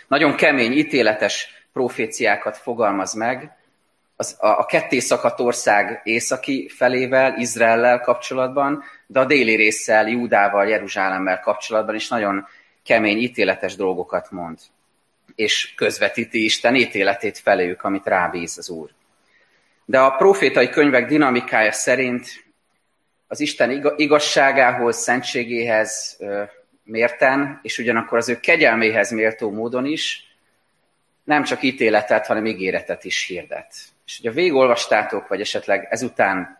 Nagyon 0.08 0.36
kemény, 0.36 0.72
ítéletes 0.72 1.66
proféciákat 1.74 2.58
fogalmaz 2.58 3.14
meg, 3.14 3.58
az, 4.16 4.36
a, 4.40 4.48
a 4.48 4.66
ketté 4.66 5.00
szakadt 5.00 5.40
ország 5.40 6.02
északi 6.04 6.70
felével, 6.70 7.38
Izraellel 7.38 8.00
kapcsolatban, 8.00 8.84
de 9.08 9.20
a 9.20 9.26
déli 9.26 9.56
résszel, 9.56 10.08
Júdával, 10.08 10.68
Jeruzsálemmel 10.68 11.40
kapcsolatban 11.40 11.96
is 11.96 12.08
nagyon 12.08 12.48
kemény, 12.84 13.18
ítéletes 13.18 13.76
dolgokat 13.76 14.32
mond 14.32 14.60
és 15.36 15.74
közvetíti 15.76 16.44
Isten 16.44 16.76
ítéletét 16.76 17.38
feléjük, 17.38 17.84
amit 17.84 18.06
rábíz 18.06 18.58
az 18.58 18.70
Úr. 18.70 18.90
De 19.86 20.00
a 20.00 20.16
profétai 20.16 20.70
könyvek 20.70 21.08
dinamikája 21.08 21.72
szerint 21.72 22.28
az 23.28 23.40
Isten 23.40 23.96
igazságához, 23.98 24.98
szentségéhez 24.98 26.20
mérten, 26.84 27.60
és 27.62 27.78
ugyanakkor 27.78 28.18
az 28.18 28.30
ő 28.30 28.40
kegyelméhez 28.40 29.12
méltó 29.12 29.52
módon 29.52 29.86
is 29.86 30.24
nem 31.24 31.44
csak 31.44 31.64
ítéletet, 31.64 32.26
hanem 32.26 32.46
ígéretet 32.46 33.04
is 33.04 33.26
hirdet. 33.26 33.76
És 34.06 34.18
hogyha 34.18 34.36
végigolvastátok, 34.36 35.28
vagy 35.28 35.42
esetleg 35.42 35.88
ezután 35.90 36.60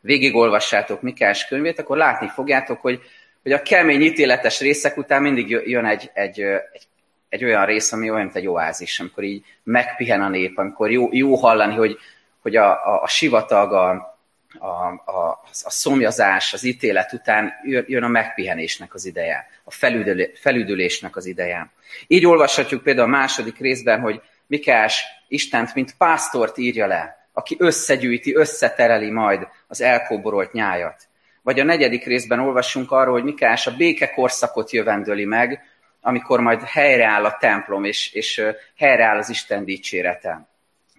végigolvassátok 0.00 1.02
Mikás 1.02 1.46
könyvét, 1.46 1.78
akkor 1.78 1.96
látni 1.96 2.28
fogjátok, 2.28 2.80
hogy, 2.80 3.00
hogy 3.42 3.52
a 3.52 3.62
kemény 3.62 4.00
ítéletes 4.00 4.60
részek 4.60 4.96
után 4.96 5.22
mindig 5.22 5.48
jön 5.48 5.84
egy, 5.84 6.10
egy, 6.14 6.40
egy 6.40 6.86
egy 7.32 7.44
olyan 7.44 7.66
rész, 7.66 7.92
ami 7.92 8.10
olyan, 8.10 8.22
mint 8.22 8.36
egy 8.36 8.46
oázis, 8.46 9.00
amikor 9.00 9.24
így 9.24 9.44
megpihen 9.62 10.22
a 10.22 10.28
nép, 10.28 10.58
amikor 10.58 10.90
jó, 10.90 11.08
jó 11.10 11.34
hallani, 11.34 11.74
hogy, 11.74 11.98
hogy 12.42 12.56
a, 12.56 12.70
a, 12.70 13.02
a 13.02 13.08
sivatag, 13.08 13.72
a, 13.72 14.11
a, 14.58 14.66
a, 14.66 15.42
a 15.64 15.70
szomjazás, 15.70 16.52
az 16.52 16.64
ítélet 16.64 17.12
után 17.12 17.52
jön 17.86 18.02
a 18.02 18.08
megpihenésnek 18.08 18.94
az 18.94 19.04
ideje, 19.04 19.46
a 19.64 19.70
felüdülé, 19.70 20.32
felüdülésnek 20.34 21.16
az 21.16 21.26
ideje. 21.26 21.70
Így 22.06 22.26
olvashatjuk 22.26 22.82
például 22.82 23.06
a 23.06 23.10
második 23.10 23.58
részben, 23.58 24.00
hogy 24.00 24.20
Mikás 24.46 25.04
Istent, 25.28 25.74
mint 25.74 25.94
pásztort 25.96 26.58
írja 26.58 26.86
le, 26.86 27.26
aki 27.32 27.56
összegyűjti, 27.58 28.34
összetereli 28.34 29.10
majd 29.10 29.48
az 29.66 29.80
elkóborolt 29.80 30.52
nyájat. 30.52 31.08
Vagy 31.42 31.60
a 31.60 31.64
negyedik 31.64 32.04
részben 32.04 32.38
olvasunk 32.38 32.90
arról, 32.90 33.12
hogy 33.12 33.24
Mikás 33.24 33.66
a 33.66 33.76
békekorszakot 33.76 34.70
jövendöli 34.70 35.24
meg, 35.24 35.62
amikor 36.00 36.40
majd 36.40 36.62
helyreáll 36.62 37.24
a 37.24 37.36
templom, 37.40 37.84
és, 37.84 38.12
és 38.12 38.42
helyreáll 38.76 39.18
az 39.18 39.28
Isten 39.28 39.64
dicsérete. 39.64 40.48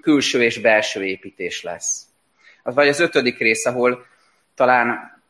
Külső 0.02 0.44
és 0.44 0.60
belső 0.60 1.06
építés 1.06 1.62
lesz. 1.62 2.06
Vagy 2.63 2.88
az 2.88 3.00
ötödik 3.00 3.38
rész, 3.38 3.65
ahol 3.65 4.05
talán 4.55 5.22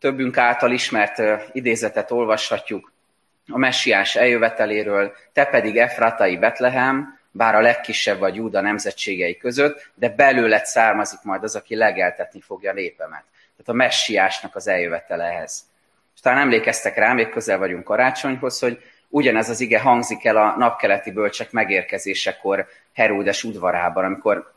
többünk 0.00 0.36
által 0.36 0.72
ismert 0.72 1.22
idézetet 1.52 2.10
olvashatjuk 2.10 2.92
a 3.48 3.58
messiás 3.58 4.16
eljöveteléről, 4.16 5.12
te 5.32 5.44
pedig 5.44 5.76
Efratai 5.76 6.36
Betlehem, 6.36 7.18
bár 7.30 7.54
a 7.54 7.60
legkisebb 7.60 8.18
vagy 8.18 8.34
Júda 8.34 8.60
nemzetségei 8.60 9.36
között, 9.36 9.90
de 9.94 10.08
belőled 10.08 10.64
származik 10.64 11.18
majd 11.22 11.42
az, 11.42 11.56
aki 11.56 11.76
legeltetni 11.76 12.40
fogja 12.40 12.72
népemet. 12.72 13.24
Tehát 13.32 13.68
a 13.68 13.72
messiásnak 13.72 14.56
az 14.56 14.68
eljövetelehez. 14.68 15.64
És 16.14 16.20
talán 16.20 16.38
emlékeztek 16.38 16.96
rá, 16.96 17.12
még 17.12 17.28
közel 17.28 17.58
vagyunk 17.58 17.84
karácsonyhoz, 17.84 18.58
hogy 18.58 18.82
ugyanez 19.08 19.48
az 19.48 19.60
ige 19.60 19.80
hangzik 19.80 20.24
el 20.24 20.36
a 20.36 20.56
napkeleti 20.56 21.10
bölcsek 21.10 21.50
megérkezésekor 21.50 22.66
Heródes 22.94 23.44
udvarában, 23.44 24.04
amikor 24.04 24.52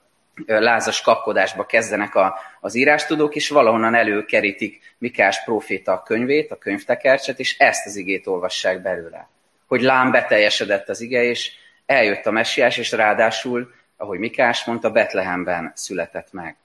lázas 0.45 1.01
kapkodásba 1.01 1.65
kezdenek 1.65 2.15
a, 2.15 2.39
az 2.59 2.75
írástudók, 2.75 3.35
és 3.35 3.49
valahonnan 3.49 3.95
előkerítik 3.95 4.95
Mikás 4.97 5.43
próféta 5.43 6.03
könyvét, 6.05 6.51
a 6.51 6.57
könyvtekercset, 6.57 7.39
és 7.39 7.57
ezt 7.57 7.85
az 7.85 7.95
igét 7.95 8.27
olvassák 8.27 8.81
belőle. 8.81 9.29
Hogy 9.67 9.81
lám 9.81 10.11
beteljesedett 10.11 10.89
az 10.89 11.01
ige, 11.01 11.23
és 11.23 11.51
eljött 11.85 12.25
a 12.25 12.31
messiás, 12.31 12.77
és 12.77 12.91
ráadásul, 12.91 13.73
ahogy 13.97 14.19
Mikás 14.19 14.65
mondta, 14.65 14.91
Betlehemben 14.91 15.71
született 15.75 16.31
meg. 16.31 16.55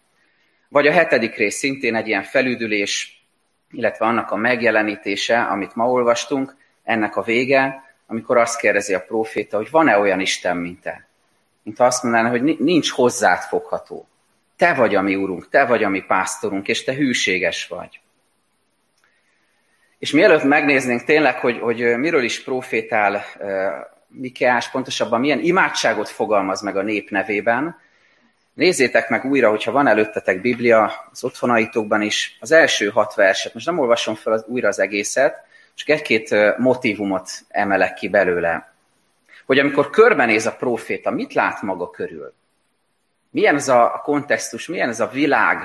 Vagy 0.69 0.87
a 0.87 0.93
hetedik 0.93 1.37
rész 1.37 1.57
szintén 1.57 1.95
egy 1.95 2.07
ilyen 2.07 2.23
felüdülés, 2.23 3.23
illetve 3.71 4.07
annak 4.07 4.31
a 4.31 4.37
megjelenítése, 4.37 5.41
amit 5.41 5.75
ma 5.75 5.91
olvastunk, 5.91 6.57
ennek 6.85 7.17
a 7.17 7.23
vége, 7.23 7.83
amikor 8.07 8.37
azt 8.37 8.59
kérdezi 8.59 8.95
a 8.95 9.01
proféta, 9.01 9.57
hogy 9.57 9.71
van-e 9.71 9.99
olyan 9.99 10.21
Isten, 10.21 10.57
mint 10.57 10.81
te? 10.81 11.08
Mint 11.69 11.81
azt 11.81 12.03
mondaná, 12.03 12.31
hogy 12.31 12.43
nincs 12.59 12.91
hozzád 12.91 13.39
fogható. 13.39 14.09
Te 14.57 14.75
vagy 14.75 14.95
a 14.95 15.03
mi 15.03 15.15
úrunk, 15.15 15.49
te 15.49 15.65
vagy 15.65 15.85
a 15.85 15.89
mi 15.89 16.01
pásztorunk, 16.01 16.69
és 16.69 16.85
te 16.85 16.95
hűséges 16.95 17.67
vagy. 17.67 18.01
És 19.99 20.11
mielőtt 20.11 20.43
megnéznénk 20.43 21.05
tényleg, 21.05 21.39
hogy, 21.39 21.59
hogy 21.59 21.97
miről 21.97 22.23
is 22.23 22.43
profétál 22.43 23.25
Mikeás, 24.07 24.71
pontosabban 24.71 25.21
milyen 25.21 25.41
imádságot 25.41 26.09
fogalmaz 26.09 26.61
meg 26.61 26.77
a 26.77 26.83
nép 26.83 27.11
nevében, 27.11 27.81
nézzétek 28.55 29.09
meg 29.09 29.25
újra, 29.25 29.51
hogyha 29.51 29.73
van 29.73 29.87
előttetek 29.87 30.41
Biblia 30.41 31.09
az 31.11 31.25
otthonaitokban 31.25 32.03
is, 32.03 32.37
az 32.41 32.53
első 32.53 32.89
hat 32.89 33.15
verset. 33.15 33.55
Most 33.55 33.67
nem 33.67 33.79
olvasom 33.79 34.15
fel 34.15 34.45
újra 34.47 34.69
az 34.69 34.79
egészet, 34.79 35.45
csak 35.75 35.89
egy-két 35.89 36.57
motivumot 36.59 37.31
emelek 37.49 37.95
ki 37.95 38.09
belőle. 38.09 38.77
Hogy 39.49 39.59
amikor 39.59 39.91
körbenéz 39.91 40.47
a 40.47 40.57
próféta, 40.57 41.11
mit 41.11 41.33
lát 41.33 41.63
maga 41.63 41.91
körül? 41.91 42.35
Milyen 43.31 43.55
ez 43.55 43.69
a 43.69 44.01
kontextus, 44.05 44.67
milyen 44.67 44.89
ez 44.89 45.01
a 45.01 45.07
világ, 45.07 45.59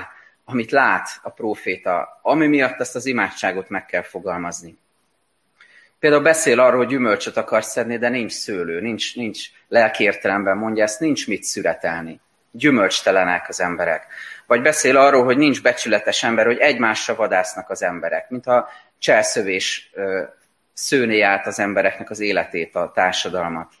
amit 0.44 0.70
lát 0.70 1.08
a 1.22 1.30
próféta, 1.30 2.18
ami 2.22 2.46
miatt 2.46 2.80
ezt 2.80 2.94
az 2.94 3.06
imádságot 3.06 3.68
meg 3.68 3.86
kell 3.86 4.02
fogalmazni. 4.02 4.78
Például 5.98 6.22
beszél 6.22 6.60
arról, 6.60 6.78
hogy 6.78 6.88
gyümölcsöt 6.88 7.36
akar 7.36 7.64
szedni, 7.64 7.98
de 7.98 8.08
nincs 8.08 8.32
szőlő, 8.32 8.80
nincs, 8.80 9.16
nincs 9.16 9.46
lelki 9.68 10.04
értelemben 10.04 10.56
mondja 10.56 10.82
ezt, 10.82 11.00
nincs 11.00 11.28
mit 11.28 11.42
szüretelni. 11.42 12.20
Gyümölcstelenek 12.50 13.48
az 13.48 13.60
emberek. 13.60 14.06
Vagy 14.46 14.62
beszél 14.62 14.96
arról, 14.96 15.24
hogy 15.24 15.36
nincs 15.36 15.62
becsületes 15.62 16.22
ember, 16.22 16.46
hogy 16.46 16.58
egymásra 16.58 17.14
vadásznak 17.14 17.70
az 17.70 17.82
emberek, 17.82 18.30
mintha 18.30 18.68
cselszövés 18.98 19.92
szőné 20.74 21.20
át 21.20 21.46
az 21.46 21.58
embereknek 21.58 22.10
az 22.10 22.20
életét, 22.20 22.74
a 22.74 22.90
társadalmat. 22.94 23.72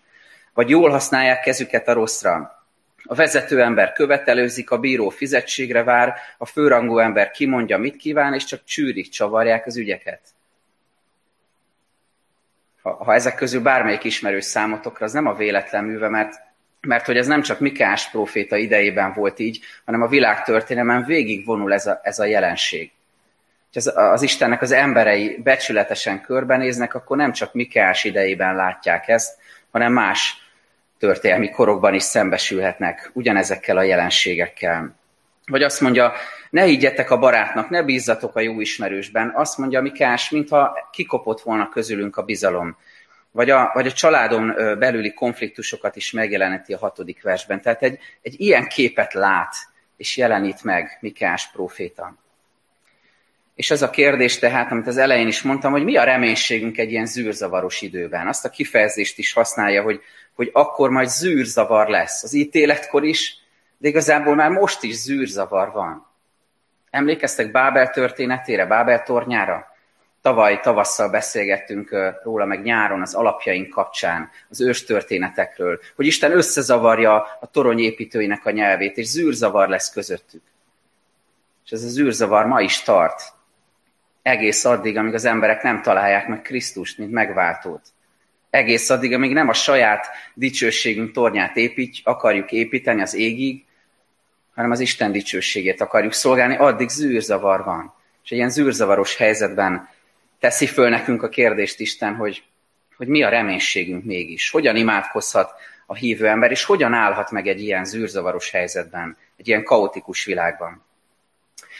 Vagy 0.54 0.68
jól 0.68 0.90
használják 0.90 1.40
kezüket 1.40 1.88
a 1.88 1.92
rosszra. 1.92 2.64
A 3.02 3.14
vezető 3.14 3.62
ember 3.62 3.92
követelőzik, 3.92 4.70
a 4.70 4.78
bíró 4.78 5.08
fizetségre 5.08 5.82
vár, 5.82 6.14
a 6.38 6.46
főrangú 6.46 6.98
ember 6.98 7.30
kimondja, 7.30 7.78
mit 7.78 7.96
kíván, 7.96 8.34
és 8.34 8.44
csak 8.44 8.64
csűrik, 8.64 9.08
csavarják 9.08 9.66
az 9.66 9.76
ügyeket. 9.76 10.20
Ha, 12.82 13.04
ha 13.04 13.14
ezek 13.14 13.34
közül 13.34 13.62
bármelyik 13.62 14.04
ismerős 14.04 14.44
számotokra, 14.44 15.04
az 15.04 15.12
nem 15.12 15.26
a 15.26 15.34
véletlen 15.34 15.84
műve, 15.84 16.08
mert, 16.08 16.40
mert 16.80 17.06
hogy 17.06 17.16
ez 17.16 17.26
nem 17.26 17.42
csak 17.42 17.60
Mikás 17.60 18.10
próféta 18.10 18.56
idejében 18.56 19.12
volt 19.12 19.38
így, 19.38 19.60
hanem 19.84 20.02
a 20.02 20.08
világ 20.08 20.42
történelmen 20.42 21.04
végig 21.04 21.44
vonul 21.44 21.72
ez 21.72 21.86
a, 21.86 22.00
ez 22.02 22.18
a 22.18 22.24
jelenség 22.24 22.92
az, 23.76 23.92
az 23.96 24.22
Istennek 24.22 24.62
az 24.62 24.72
emberei 24.72 25.40
becsületesen 25.42 26.20
körbenéznek, 26.20 26.94
akkor 26.94 27.16
nem 27.16 27.32
csak 27.32 27.52
Mikeás 27.52 28.04
idejében 28.04 28.54
látják 28.54 29.08
ezt, 29.08 29.38
hanem 29.70 29.92
más 29.92 30.36
történelmi 30.98 31.50
korokban 31.50 31.94
is 31.94 32.02
szembesülhetnek 32.02 33.10
ugyanezekkel 33.12 33.76
a 33.76 33.82
jelenségekkel. 33.82 34.94
Vagy 35.46 35.62
azt 35.62 35.80
mondja, 35.80 36.12
ne 36.50 36.62
higgyetek 36.62 37.10
a 37.10 37.18
barátnak, 37.18 37.68
ne 37.68 37.82
bízzatok 37.82 38.36
a 38.36 38.40
jó 38.40 38.60
ismerősben. 38.60 39.32
Azt 39.34 39.58
mondja 39.58 39.80
Mikás, 39.80 40.30
mintha 40.30 40.88
kikopott 40.92 41.40
volna 41.40 41.68
közülünk 41.68 42.16
a 42.16 42.22
bizalom. 42.22 42.76
Vagy 43.30 43.50
a, 43.50 43.70
vagy 43.74 43.86
a 43.86 43.92
családon 43.92 44.54
belüli 44.78 45.12
konfliktusokat 45.12 45.96
is 45.96 46.10
megjeleneti 46.10 46.72
a 46.72 46.78
hatodik 46.78 47.22
versben. 47.22 47.60
Tehát 47.60 47.82
egy, 47.82 47.98
egy 48.22 48.40
ilyen 48.40 48.66
képet 48.68 49.12
lát 49.12 49.54
és 49.96 50.16
jelenít 50.16 50.62
meg 50.62 50.98
Mikás 51.00 51.50
próféta. 51.50 52.23
És 53.54 53.70
az 53.70 53.82
a 53.82 53.90
kérdés 53.90 54.38
tehát, 54.38 54.70
amit 54.70 54.86
az 54.86 54.96
elején 54.96 55.26
is 55.26 55.42
mondtam, 55.42 55.72
hogy 55.72 55.84
mi 55.84 55.96
a 55.96 56.04
reménységünk 56.04 56.78
egy 56.78 56.90
ilyen 56.90 57.06
zűrzavaros 57.06 57.80
időben. 57.80 58.28
Azt 58.28 58.44
a 58.44 58.50
kifejezést 58.50 59.18
is 59.18 59.32
használja, 59.32 59.82
hogy, 59.82 60.00
hogy 60.34 60.50
akkor 60.52 60.90
majd 60.90 61.08
zűrzavar 61.08 61.88
lesz. 61.88 62.22
Az 62.22 62.32
ítéletkor 62.32 63.04
is, 63.04 63.36
de 63.78 63.88
igazából 63.88 64.34
már 64.34 64.50
most 64.50 64.82
is 64.82 64.94
zűrzavar 64.94 65.72
van. 65.72 66.06
Emlékeztek 66.90 67.50
Bábel 67.50 67.90
történetére, 67.90 68.66
Bábel 68.66 69.02
tornyára? 69.02 69.72
Tavaly 70.22 70.60
tavasszal 70.60 71.10
beszélgettünk 71.10 71.96
róla, 72.22 72.44
meg 72.44 72.62
nyáron 72.62 73.02
az 73.02 73.14
alapjaink 73.14 73.68
kapcsán, 73.68 74.30
az 74.48 74.60
ős 74.60 74.84
történetekről, 74.84 75.80
hogy 75.96 76.06
Isten 76.06 76.32
összezavarja 76.32 77.14
a 77.40 77.46
torony 77.52 77.78
építőinek 77.78 78.46
a 78.46 78.50
nyelvét, 78.50 78.96
és 78.96 79.06
zűrzavar 79.06 79.68
lesz 79.68 79.92
közöttük. 79.92 80.42
És 81.64 81.70
ez 81.70 81.82
a 81.82 81.88
zűrzavar 81.88 82.46
ma 82.46 82.60
is 82.60 82.82
tart 82.82 83.33
egész 84.24 84.64
addig, 84.64 84.96
amíg 84.96 85.14
az 85.14 85.24
emberek 85.24 85.62
nem 85.62 85.82
találják 85.82 86.28
meg 86.28 86.42
Krisztust, 86.42 86.98
mint 86.98 87.10
megváltót. 87.10 87.82
Egész 88.50 88.90
addig, 88.90 89.12
amíg 89.12 89.32
nem 89.32 89.48
a 89.48 89.52
saját 89.52 90.06
dicsőségünk 90.34 91.12
tornyát 91.12 91.56
épít, 91.56 91.96
akarjuk 92.02 92.52
építeni 92.52 93.02
az 93.02 93.14
égig, 93.14 93.64
hanem 94.54 94.70
az 94.70 94.80
Isten 94.80 95.12
dicsőségét 95.12 95.80
akarjuk 95.80 96.12
szolgálni, 96.12 96.56
addig 96.56 96.88
zűrzavar 96.88 97.64
van. 97.64 97.94
És 98.24 98.30
egy 98.30 98.36
ilyen 98.36 98.50
zűrzavaros 98.50 99.16
helyzetben 99.16 99.88
teszi 100.38 100.66
föl 100.66 100.88
nekünk 100.88 101.22
a 101.22 101.28
kérdést 101.28 101.80
Isten, 101.80 102.14
hogy, 102.14 102.42
hogy 102.96 103.06
mi 103.06 103.22
a 103.22 103.28
reménységünk 103.28 104.04
mégis, 104.04 104.50
hogyan 104.50 104.76
imádkozhat 104.76 105.52
a 105.86 105.94
hívő 105.94 106.26
ember, 106.26 106.50
és 106.50 106.64
hogyan 106.64 106.92
állhat 106.92 107.30
meg 107.30 107.46
egy 107.46 107.60
ilyen 107.60 107.84
zűrzavaros 107.84 108.50
helyzetben, 108.50 109.16
egy 109.36 109.48
ilyen 109.48 109.64
kaotikus 109.64 110.24
világban. 110.24 110.84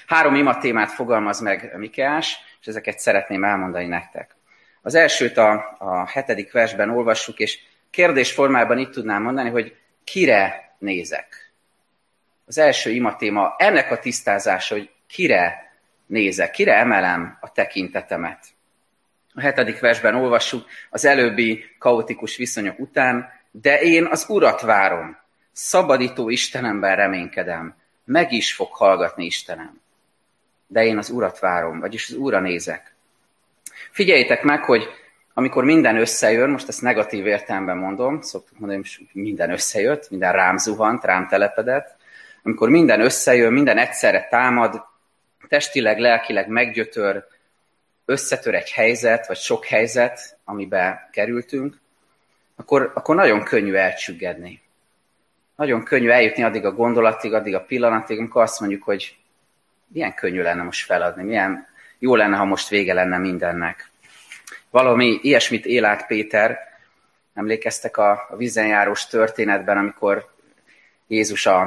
Három 0.06 0.34
ima 0.34 0.58
témát 0.58 0.90
fogalmaz 0.90 1.40
meg 1.40 1.74
Mikeás, 1.76 2.38
és 2.60 2.66
ezeket 2.66 2.98
szeretném 2.98 3.44
elmondani 3.44 3.86
nektek. 3.86 4.36
Az 4.82 4.94
elsőt 4.94 5.36
a, 5.36 5.76
a 5.78 6.06
hetedik 6.06 6.52
versben 6.52 6.90
olvassuk, 6.90 7.38
és 7.38 7.58
kérdés 7.90 8.32
formában 8.32 8.78
itt 8.78 8.90
tudnám 8.90 9.22
mondani, 9.22 9.50
hogy 9.50 9.76
kire 10.04 10.74
nézek. 10.78 11.52
Az 12.46 12.58
első 12.58 12.90
ima 12.90 13.16
téma 13.16 13.54
ennek 13.58 13.90
a 13.90 13.98
tisztázása, 13.98 14.74
hogy 14.74 14.90
kire 15.06 15.72
nézek, 16.06 16.50
kire 16.50 16.74
emelem 16.74 17.38
a 17.40 17.52
tekintetemet. 17.52 18.46
A 19.34 19.40
hetedik 19.40 19.80
versben 19.80 20.14
olvassuk 20.14 20.66
az 20.90 21.04
előbbi 21.04 21.64
kaotikus 21.78 22.36
viszonyok 22.36 22.78
után, 22.78 23.32
de 23.50 23.80
én 23.80 24.06
az 24.06 24.24
Urat 24.28 24.60
várom, 24.60 25.16
szabadító 25.52 26.28
Istenemben 26.28 26.96
reménykedem, 26.96 27.74
meg 28.04 28.32
is 28.32 28.54
fog 28.54 28.68
hallgatni 28.74 29.24
Istenem 29.24 29.82
de 30.74 30.84
én 30.84 30.98
az 30.98 31.10
Urat 31.10 31.38
várom, 31.38 31.80
vagyis 31.80 32.08
az 32.08 32.14
Úra 32.14 32.40
nézek. 32.40 32.94
Figyeljétek 33.90 34.42
meg, 34.42 34.64
hogy 34.64 34.88
amikor 35.34 35.64
minden 35.64 35.96
összejön, 35.96 36.50
most 36.50 36.68
ezt 36.68 36.82
negatív 36.82 37.26
értelemben 37.26 37.76
mondom, 37.76 38.20
szoktuk 38.20 38.58
mondani, 38.58 38.82
hogy 38.96 39.06
minden 39.12 39.50
összejött, 39.50 40.10
minden 40.10 40.32
rám 40.32 40.56
zuhant, 40.56 41.04
rám 41.04 41.28
telepedett, 41.28 41.96
amikor 42.42 42.68
minden 42.68 43.00
összejön, 43.00 43.52
minden 43.52 43.78
egyszerre 43.78 44.26
támad, 44.30 44.84
testileg, 45.48 45.98
lelkileg 45.98 46.48
meggyötör, 46.48 47.24
összetör 48.04 48.54
egy 48.54 48.70
helyzet, 48.70 49.26
vagy 49.26 49.36
sok 49.36 49.64
helyzet, 49.64 50.38
amibe 50.44 51.08
kerültünk, 51.12 51.80
akkor, 52.56 52.90
akkor 52.94 53.14
nagyon 53.14 53.42
könnyű 53.42 53.74
elcsüggedni. 53.74 54.62
Nagyon 55.56 55.84
könnyű 55.84 56.08
eljutni 56.08 56.42
addig 56.42 56.64
a 56.64 56.72
gondolatig, 56.72 57.32
addig 57.32 57.54
a 57.54 57.64
pillanatig, 57.64 58.18
amikor 58.18 58.42
azt 58.42 58.60
mondjuk, 58.60 58.82
hogy 58.82 59.16
milyen 59.86 60.14
könnyű 60.14 60.42
lenne 60.42 60.62
most 60.62 60.86
feladni, 60.86 61.22
milyen 61.22 61.66
jó 61.98 62.16
lenne, 62.16 62.36
ha 62.36 62.44
most 62.44 62.68
vége 62.68 62.94
lenne 62.94 63.18
mindennek. 63.18 63.90
Valami 64.70 65.18
ilyesmit 65.22 65.66
él 65.66 65.84
át 65.84 66.06
Péter, 66.06 66.58
emlékeztek 67.34 67.96
a, 67.96 68.26
a 68.28 68.36
vízenjárós 68.36 69.06
történetben, 69.06 69.76
amikor 69.76 70.32
Jézus 71.06 71.46
a, 71.46 71.60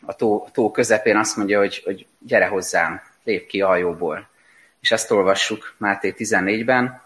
a 0.00 0.14
tó, 0.14 0.48
tó 0.52 0.70
közepén 0.70 1.16
azt 1.16 1.36
mondja, 1.36 1.58
hogy, 1.58 1.82
hogy 1.84 2.06
gyere 2.18 2.46
hozzám, 2.46 3.02
lép 3.24 3.46
ki 3.46 3.60
a 3.60 3.66
hajóból. 3.66 4.28
És 4.80 4.90
ezt 4.90 5.10
olvassuk 5.10 5.74
Máté 5.76 6.14
14-ben. 6.18 7.02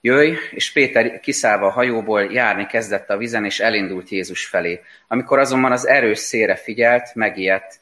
Jöjj, 0.00 0.34
és 0.50 0.72
Péter 0.72 1.20
kiszállva 1.20 1.66
a 1.66 1.70
hajóból 1.70 2.22
járni 2.22 2.66
kezdett 2.66 3.10
a 3.10 3.16
vizen, 3.16 3.44
és 3.44 3.60
elindult 3.60 4.08
Jézus 4.08 4.46
felé. 4.46 4.80
Amikor 5.08 5.38
azonban 5.38 5.72
az 5.72 5.86
erős 5.86 6.18
szére 6.18 6.56
figyelt, 6.56 7.14
megijedt, 7.14 7.80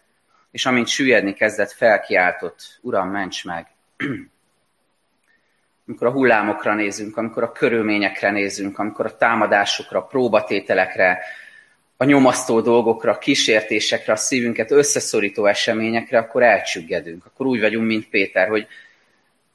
és 0.57 0.67
amint 0.67 0.87
süllyedni 0.87 1.35
kezdett, 1.35 1.73
felkiáltott, 1.73 2.79
Uram, 2.81 3.09
ments 3.09 3.45
meg! 3.45 3.67
amikor 5.87 6.07
a 6.07 6.11
hullámokra 6.11 6.75
nézünk, 6.75 7.17
amikor 7.17 7.43
a 7.43 7.53
körülményekre 7.53 8.31
nézünk, 8.31 8.79
amikor 8.79 9.07
a 9.07 9.17
támadásokra, 9.17 9.99
a 9.99 10.07
próbatételekre, 10.07 11.19
a 11.97 12.05
nyomasztó 12.05 12.61
dolgokra, 12.61 13.13
a 13.13 13.19
kísértésekre, 13.19 14.13
a 14.13 14.17
szívünket 14.17 14.71
összeszorító 14.71 15.47
eseményekre, 15.47 16.19
akkor 16.19 16.43
elcsüggedünk. 16.43 17.27
Akkor 17.27 17.47
úgy 17.47 17.61
vagyunk, 17.61 17.87
mint 17.87 18.09
Péter, 18.09 18.49
hogy 18.49 18.67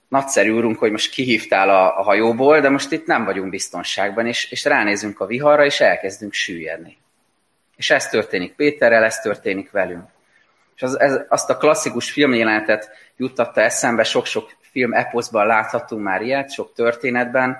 nagyszerű 0.07 0.51
úrunk, 0.51 0.77
hogy 0.77 0.91
most 0.91 1.11
kihívtál 1.11 1.69
a, 1.69 1.99
a 1.99 2.03
hajóból, 2.03 2.59
de 2.59 2.69
most 2.69 2.91
itt 2.91 3.05
nem 3.05 3.25
vagyunk 3.25 3.49
biztonságban, 3.49 4.27
és, 4.27 4.51
és 4.51 4.63
ránézünk 4.63 5.19
a 5.19 5.25
viharra, 5.25 5.65
és 5.65 5.79
elkezdünk 5.79 6.33
süllyedni. 6.33 6.97
És 7.77 7.89
ez 7.89 8.09
történik 8.09 8.53
Péterrel, 8.53 9.03
ez 9.03 9.19
történik 9.19 9.71
velünk. 9.71 10.19
És 10.81 10.87
az, 10.87 10.99
ez, 10.99 11.19
azt 11.29 11.49
a 11.49 11.57
klasszikus 11.57 12.11
filmjelenetet 12.11 12.89
juttatta 13.17 13.61
eszembe, 13.61 14.03
sok-sok 14.03 14.51
film 14.61 14.93
eposzban 14.93 15.45
láthatunk 15.45 16.03
már 16.03 16.21
ilyet, 16.21 16.51
sok 16.51 16.73
történetben, 16.73 17.57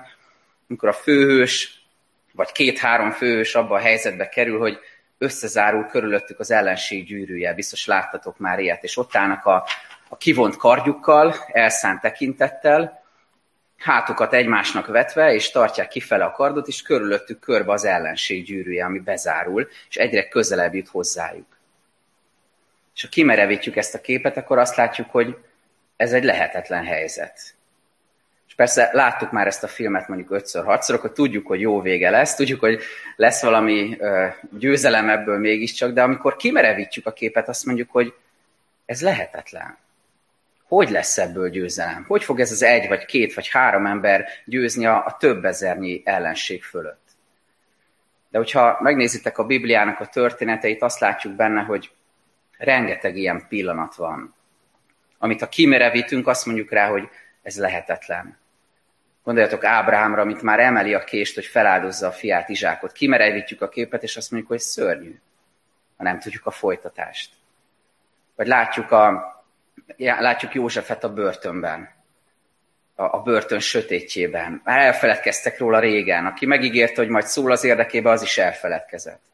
amikor 0.68 0.88
a 0.88 0.92
főhős, 0.92 1.84
vagy 2.32 2.52
két-három 2.52 3.10
főhős 3.10 3.54
abba 3.54 3.74
a 3.74 3.78
helyzetbe 3.78 4.28
kerül, 4.28 4.58
hogy 4.58 4.78
összezárul 5.18 5.86
körülöttük 5.86 6.40
az 6.40 6.50
ellenség 6.50 7.06
gyűrűje. 7.06 7.54
Biztos 7.54 7.86
láttatok 7.86 8.38
már 8.38 8.58
ilyet, 8.58 8.82
és 8.82 8.96
ott 8.96 9.16
állnak 9.16 9.44
a, 9.44 9.66
a 10.08 10.16
kivont 10.16 10.56
kardjukkal, 10.56 11.34
elszánt 11.46 12.00
tekintettel, 12.00 13.02
hátukat 13.76 14.32
egymásnak 14.32 14.86
vetve, 14.86 15.32
és 15.32 15.50
tartják 15.50 15.88
kifele 15.88 16.24
a 16.24 16.32
kardot, 16.32 16.68
és 16.68 16.82
körülöttük 16.82 17.40
körbe 17.40 17.72
az 17.72 17.84
ellenség 17.84 18.44
gyűrűje, 18.44 18.84
ami 18.84 18.98
bezárul, 18.98 19.68
és 19.88 19.96
egyre 19.96 20.28
közelebb 20.28 20.74
jut 20.74 20.88
hozzájuk. 20.88 21.60
És 22.94 23.02
ha 23.02 23.08
kimerevítjük 23.08 23.76
ezt 23.76 23.94
a 23.94 24.00
képet, 24.00 24.36
akkor 24.36 24.58
azt 24.58 24.76
látjuk, 24.76 25.10
hogy 25.10 25.36
ez 25.96 26.12
egy 26.12 26.24
lehetetlen 26.24 26.84
helyzet. 26.84 27.54
És 28.46 28.54
persze 28.54 28.90
láttuk 28.92 29.30
már 29.30 29.46
ezt 29.46 29.64
a 29.64 29.68
filmet 29.68 30.08
mondjuk 30.08 30.30
ötször, 30.30 30.64
hatszor, 30.64 30.94
akkor 30.94 31.12
tudjuk, 31.12 31.46
hogy 31.46 31.60
jó 31.60 31.80
vége 31.80 32.10
lesz, 32.10 32.34
tudjuk, 32.34 32.60
hogy 32.60 32.82
lesz 33.16 33.42
valami 33.42 33.98
győzelem 34.58 35.08
ebből 35.08 35.38
mégiscsak, 35.38 35.92
de 35.92 36.02
amikor 36.02 36.36
kimerevítjük 36.36 37.06
a 37.06 37.12
képet, 37.12 37.48
azt 37.48 37.64
mondjuk, 37.64 37.90
hogy 37.90 38.14
ez 38.84 39.02
lehetetlen. 39.02 39.76
hogy 40.66 40.90
lesz 40.90 41.18
ebből 41.18 41.50
győzelem? 41.50 42.04
Hogy 42.08 42.24
fog 42.24 42.40
ez 42.40 42.50
az 42.50 42.62
egy, 42.62 42.88
vagy 42.88 43.04
két, 43.04 43.34
vagy 43.34 43.48
három 43.48 43.86
ember 43.86 44.28
győzni 44.44 44.86
a, 44.86 45.04
a 45.04 45.16
több 45.18 45.44
ezernyi 45.44 46.02
ellenség 46.04 46.62
fölött? 46.62 47.08
De 48.30 48.38
hogyha 48.38 48.78
megnézitek 48.80 49.38
a 49.38 49.44
Bibliának 49.44 50.00
a 50.00 50.06
történeteit, 50.06 50.82
azt 50.82 51.00
látjuk 51.00 51.34
benne, 51.34 51.60
hogy 51.60 51.90
rengeteg 52.62 53.16
ilyen 53.16 53.46
pillanat 53.48 53.94
van, 53.94 54.34
amit 55.18 55.40
ha 55.40 55.48
kimerevítünk, 55.48 56.26
azt 56.26 56.46
mondjuk 56.46 56.70
rá, 56.70 56.88
hogy 56.88 57.08
ez 57.42 57.58
lehetetlen. 57.58 58.38
Gondoljatok 59.24 59.64
Ábrámra, 59.64 60.20
amit 60.20 60.42
már 60.42 60.60
emeli 60.60 60.94
a 60.94 61.04
kést, 61.04 61.34
hogy 61.34 61.44
feláldozza 61.44 62.06
a 62.06 62.12
fiát, 62.12 62.48
Izsákot. 62.48 62.92
Kimerevítjük 62.92 63.62
a 63.62 63.68
képet, 63.68 64.02
és 64.02 64.16
azt 64.16 64.30
mondjuk, 64.30 64.52
hogy 64.52 64.60
szörnyű, 64.60 65.20
ha 65.96 66.02
nem 66.02 66.18
tudjuk 66.18 66.46
a 66.46 66.50
folytatást. 66.50 67.32
Vagy 68.36 68.46
látjuk, 68.46 68.90
a, 68.90 69.44
látjuk 69.96 70.54
Józsefet 70.54 71.04
a 71.04 71.12
börtönben, 71.12 71.90
a, 72.94 73.02
a 73.02 73.22
börtön 73.22 73.60
sötétjében. 73.60 74.60
Már 74.64 74.78
elfeledkeztek 74.78 75.58
róla 75.58 75.78
régen. 75.78 76.26
Aki 76.26 76.46
megígérte, 76.46 77.00
hogy 77.00 77.08
majd 77.08 77.26
szól 77.26 77.50
az 77.52 77.64
érdekébe, 77.64 78.10
az 78.10 78.22
is 78.22 78.38
elfeledkezett. 78.38 79.31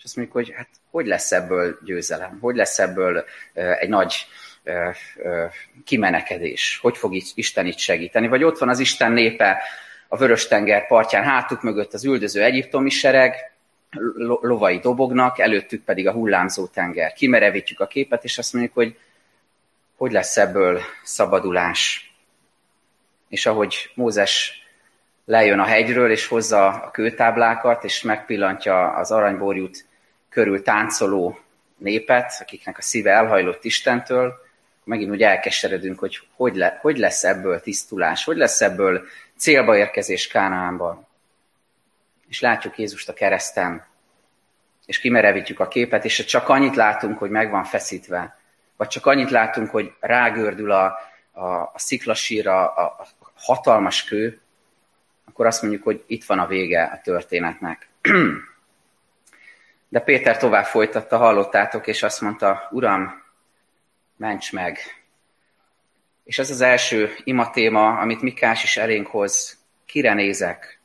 És 0.00 0.06
azt 0.06 0.16
mondjuk, 0.16 0.36
hogy 0.36 0.52
hát 0.56 0.68
hogy 0.90 1.06
lesz 1.06 1.32
ebből 1.32 1.78
győzelem? 1.84 2.38
Hogy 2.40 2.56
lesz 2.56 2.78
ebből 2.78 3.24
egy 3.52 3.88
nagy 3.88 4.26
kimenekedés? 5.84 6.78
Hogy 6.82 6.96
fog 6.96 7.14
Isten 7.34 7.66
itt 7.66 7.78
segíteni? 7.78 8.28
Vagy 8.28 8.44
ott 8.44 8.58
van 8.58 8.68
az 8.68 8.78
Isten 8.78 9.12
népe 9.12 9.62
a 10.08 10.16
Vörös-tenger 10.16 10.86
partján, 10.86 11.24
hátuk 11.24 11.62
mögött 11.62 11.92
az 11.94 12.04
üldöző 12.04 12.42
egyiptomi 12.42 12.90
sereg, 12.90 13.34
lovai 14.40 14.78
dobognak, 14.78 15.38
előttük 15.38 15.84
pedig 15.84 16.08
a 16.08 16.12
hullámzó 16.12 16.66
tenger. 16.66 17.12
Kimerevítjük 17.12 17.80
a 17.80 17.86
képet, 17.86 18.24
és 18.24 18.38
azt 18.38 18.52
mondjuk, 18.52 18.74
hogy 18.74 18.98
hogy 19.96 20.12
lesz 20.12 20.36
ebből 20.36 20.80
szabadulás. 21.02 22.12
És 23.28 23.46
ahogy 23.46 23.90
Mózes 23.94 24.62
lejön 25.24 25.58
a 25.58 25.64
hegyről, 25.64 26.10
és 26.10 26.26
hozza 26.26 26.66
a 26.66 26.90
kőtáblákat, 26.90 27.84
és 27.84 28.02
megpillantja 28.02 28.90
az 28.92 29.10
aranyborjút 29.10 29.88
körül 30.30 30.62
táncoló 30.62 31.38
népet, 31.76 32.32
akiknek 32.40 32.78
a 32.78 32.82
szíve 32.82 33.10
elhajlott 33.10 33.64
Istentől, 33.64 34.34
megint 34.84 35.10
úgy 35.10 35.22
elkeseredünk, 35.22 35.98
hogy 35.98 36.20
hogy, 36.36 36.56
le, 36.56 36.78
hogy 36.80 36.98
lesz 36.98 37.24
ebből 37.24 37.60
tisztulás, 37.60 38.24
hogy 38.24 38.36
lesz 38.36 38.60
ebből 38.60 39.06
célba 39.36 39.76
érkezés 39.76 40.26
Kánaánban. 40.26 41.06
És 42.28 42.40
látjuk 42.40 42.78
Jézust 42.78 43.08
a 43.08 43.12
kereszten, 43.12 43.86
és 44.86 44.98
kimerevítjük 44.98 45.60
a 45.60 45.68
képet, 45.68 46.04
és 46.04 46.24
csak 46.24 46.48
annyit 46.48 46.76
látunk, 46.76 47.18
hogy 47.18 47.30
meg 47.30 47.50
van 47.50 47.64
feszítve, 47.64 48.38
vagy 48.76 48.88
csak 48.88 49.06
annyit 49.06 49.30
látunk, 49.30 49.70
hogy 49.70 49.92
rágördül 50.00 50.70
a, 50.70 50.98
a, 51.32 51.46
a 51.46 51.74
sziklasíra 51.74 52.74
a, 52.74 52.82
a 52.82 53.06
hatalmas 53.34 54.04
kő, 54.04 54.40
akkor 55.24 55.46
azt 55.46 55.62
mondjuk, 55.62 55.82
hogy 55.82 56.04
itt 56.06 56.24
van 56.24 56.38
a 56.38 56.46
vége 56.46 56.82
a 56.82 57.00
történetnek. 57.02 57.88
De 59.90 60.00
Péter 60.00 60.36
tovább 60.36 60.64
folytatta, 60.64 61.16
hallottátok, 61.16 61.86
és 61.86 62.02
azt 62.02 62.20
mondta, 62.20 62.68
Uram, 62.70 63.22
ments 64.16 64.52
meg. 64.52 64.78
És 66.24 66.38
ez 66.38 66.50
az 66.50 66.60
első 66.60 67.14
ima 67.24 67.50
téma, 67.50 67.98
amit 67.98 68.22
Mikás 68.22 68.62
is 68.62 68.76
elénk 68.76 69.06
hoz. 69.06 69.58
Kire 69.86 70.14
nézek? 70.14 70.80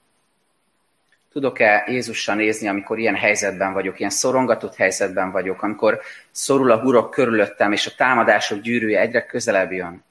Tudok-e 1.31 1.83
Jézusra 1.87 2.33
nézni, 2.33 2.67
amikor 2.67 2.99
ilyen 2.99 3.15
helyzetben 3.15 3.73
vagyok, 3.73 3.99
ilyen 3.99 4.11
szorongatott 4.11 4.75
helyzetben 4.75 5.31
vagyok, 5.31 5.61
amikor 5.61 6.01
szorul 6.31 6.71
a 6.71 6.79
hurok 6.79 7.11
körülöttem, 7.11 7.71
és 7.71 7.87
a 7.87 7.95
támadások 7.97 8.59
gyűrűje 8.59 8.99
egyre 8.99 9.25
közelebb 9.25 9.71
jön? 9.71 10.03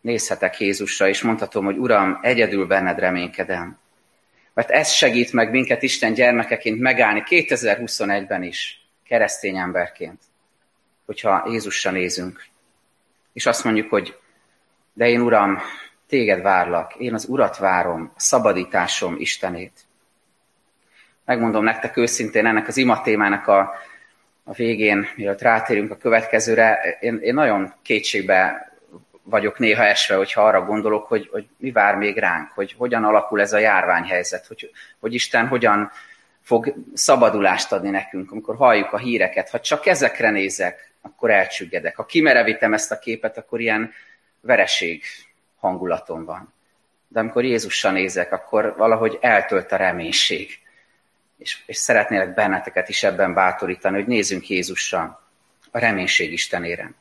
Nézhetek 0.00 0.60
Jézusra, 0.60 1.08
és 1.08 1.22
mondhatom, 1.22 1.64
hogy 1.64 1.76
Uram, 1.76 2.18
egyedül 2.22 2.66
benned 2.66 2.98
reménykedem. 2.98 3.78
Mert 4.56 4.70
ez 4.70 4.90
segít 4.90 5.32
meg 5.32 5.50
minket 5.50 5.82
Isten 5.82 6.12
gyermekeként 6.12 6.80
megállni 6.80 7.22
2021-ben 7.26 8.42
is, 8.42 8.86
keresztény 9.04 9.56
emberként 9.56 10.20
hogyha 11.06 11.44
Jézusra 11.48 11.90
nézünk. 11.90 12.44
És 13.32 13.46
azt 13.46 13.64
mondjuk, 13.64 13.90
hogy 13.90 14.18
de 14.92 15.08
én 15.08 15.20
Uram, 15.20 15.58
téged 16.08 16.42
várlak, 16.42 16.94
én 16.94 17.14
az 17.14 17.28
Urat 17.28 17.56
várom, 17.56 18.12
szabadításom 18.16 19.16
Istenét. 19.18 19.80
Megmondom 21.24 21.64
nektek 21.64 21.96
őszintén 21.96 22.46
ennek 22.46 22.68
az 22.68 22.76
ima 22.76 23.02
témának 23.02 23.46
a, 23.46 23.74
a 24.44 24.52
végén, 24.52 25.06
mielőtt 25.16 25.40
rátérünk 25.40 25.90
a 25.90 25.96
következőre, 25.96 26.96
én, 27.00 27.18
én 27.22 27.34
nagyon 27.34 27.72
kétségbe 27.82 28.70
vagyok 29.28 29.58
néha 29.58 29.84
esve, 29.84 30.14
hogyha 30.16 30.46
arra 30.46 30.64
gondolok, 30.64 31.06
hogy, 31.06 31.28
hogy 31.32 31.46
mi 31.56 31.70
vár 31.70 31.94
még 31.94 32.18
ránk, 32.18 32.50
hogy 32.50 32.74
hogyan 32.78 33.04
alakul 33.04 33.40
ez 33.40 33.52
a 33.52 33.58
járványhelyzet, 33.58 34.46
hogy, 34.46 34.70
hogy 35.00 35.14
Isten 35.14 35.46
hogyan 35.46 35.90
fog 36.42 36.74
szabadulást 36.94 37.72
adni 37.72 37.90
nekünk, 37.90 38.30
amikor 38.30 38.56
halljuk 38.56 38.92
a 38.92 38.98
híreket. 38.98 39.50
Ha 39.50 39.60
csak 39.60 39.86
ezekre 39.86 40.30
nézek, 40.30 40.92
akkor 41.00 41.30
elcsüggedek. 41.30 41.96
Ha 41.96 42.04
kimerevítem 42.04 42.72
ezt 42.74 42.92
a 42.92 42.98
képet, 42.98 43.38
akkor 43.38 43.60
ilyen 43.60 43.92
vereség 44.40 45.02
hangulatom 45.58 46.24
van. 46.24 46.54
De 47.08 47.20
amikor 47.20 47.44
Jézussal 47.44 47.92
nézek, 47.92 48.32
akkor 48.32 48.74
valahogy 48.76 49.18
eltölt 49.20 49.72
a 49.72 49.76
reménység. 49.76 50.58
És, 51.38 51.62
és 51.66 51.76
szeretnélek 51.76 52.34
benneteket 52.34 52.88
is 52.88 53.02
ebben 53.02 53.34
bátorítani, 53.34 53.96
hogy 53.96 54.06
nézzünk 54.06 54.48
Jézussal, 54.48 55.24
a 55.70 55.78
reménység 55.78 56.32
Istenére. 56.32 56.92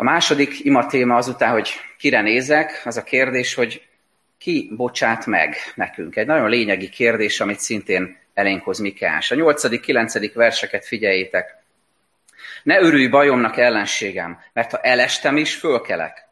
A 0.00 0.02
második 0.02 0.64
ima 0.64 0.86
téma 0.86 1.16
azután, 1.16 1.50
hogy 1.50 1.70
kire 1.98 2.20
nézek, 2.20 2.82
az 2.84 2.96
a 2.96 3.02
kérdés, 3.02 3.54
hogy 3.54 3.86
ki 4.38 4.70
bocsát 4.76 5.26
meg 5.26 5.56
nekünk. 5.74 6.16
Egy 6.16 6.26
nagyon 6.26 6.48
lényegi 6.48 6.88
kérdés, 6.88 7.40
amit 7.40 7.60
szintén 7.60 8.16
elénk 8.34 8.62
hoz 8.62 8.78
Mikás. 8.78 9.30
A 9.30 9.34
8.-9. 9.34 10.30
verseket 10.34 10.86
figyeljétek. 10.86 11.56
Ne 12.62 12.80
örülj 12.80 13.06
bajomnak 13.06 13.56
ellenségem, 13.56 14.38
mert 14.52 14.70
ha 14.70 14.78
elestem 14.78 15.36
is, 15.36 15.54
fölkelek. 15.54 16.28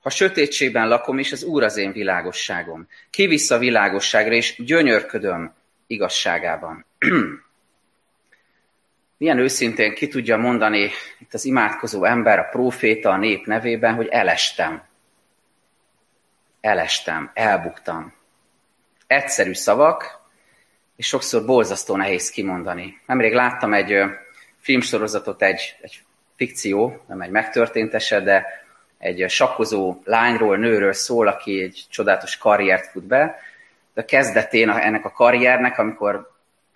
Ha 0.00 0.10
sötétségben 0.10 0.88
lakom 0.88 1.18
is, 1.18 1.32
az 1.32 1.42
Úr 1.42 1.62
az 1.62 1.76
én 1.76 1.92
világosságom. 1.92 2.88
Kivisz 3.10 3.50
a 3.50 3.58
világosságra, 3.58 4.34
és 4.34 4.62
gyönyörködöm 4.64 5.54
igazságában. 5.86 6.84
Milyen 9.22 9.38
őszintén 9.38 9.94
ki 9.94 10.08
tudja 10.08 10.36
mondani 10.36 10.90
itt 11.18 11.34
az 11.34 11.44
imádkozó 11.44 12.04
ember, 12.04 12.38
a 12.38 12.48
próféta 12.50 13.10
a 13.10 13.16
nép 13.16 13.46
nevében, 13.46 13.94
hogy 13.94 14.06
elestem. 14.06 14.82
Elestem, 16.60 17.30
elbuktam. 17.34 18.12
Egyszerű 19.06 19.52
szavak, 19.52 20.20
és 20.96 21.06
sokszor 21.06 21.44
borzasztó 21.44 21.96
nehéz 21.96 22.30
kimondani. 22.30 23.00
Nemrég 23.06 23.32
láttam 23.32 23.74
egy 23.74 23.94
filmsorozatot 24.60 25.42
egy, 25.42 25.76
egy 25.80 26.02
fikció, 26.36 27.02
nem 27.08 27.20
egy 27.20 27.30
megtörtént 27.30 27.94
eset, 27.94 28.24
de 28.24 28.46
egy 28.98 29.24
sakkozó 29.28 30.00
lányról, 30.04 30.56
nőről 30.56 30.92
szól, 30.92 31.26
aki 31.26 31.62
egy 31.62 31.84
csodálatos 31.90 32.38
karriert 32.38 32.86
fut 32.86 33.04
be. 33.04 33.38
De 33.94 34.00
a 34.00 34.04
kezdetén 34.04 34.70
ennek 34.70 35.04
a 35.04 35.12
karriernek, 35.12 35.78
amikor 35.78 36.31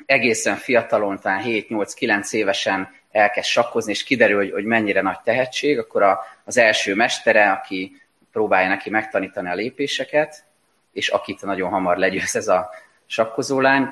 egészen 0.06 0.56
fiatalon, 0.56 1.18
talán 1.18 1.42
7-8-9 1.44 2.32
évesen 2.32 2.94
elkezd 3.10 3.48
sakkozni, 3.48 3.92
és 3.92 4.04
kiderül, 4.04 4.36
hogy, 4.36 4.50
hogy 4.50 4.64
mennyire 4.64 5.00
nagy 5.00 5.20
tehetség, 5.20 5.78
akkor 5.78 6.02
a, 6.02 6.20
az 6.44 6.56
első 6.56 6.94
mestere, 6.94 7.50
aki 7.50 8.02
próbálja 8.32 8.68
neki 8.68 8.90
megtanítani 8.90 9.48
a 9.48 9.54
lépéseket, 9.54 10.44
és 10.92 11.08
akit 11.08 11.42
nagyon 11.42 11.70
hamar 11.70 11.96
legyőz 11.96 12.36
ez 12.36 12.48
a 12.48 12.70
sakkozó 13.06 13.60
lány, 13.60 13.88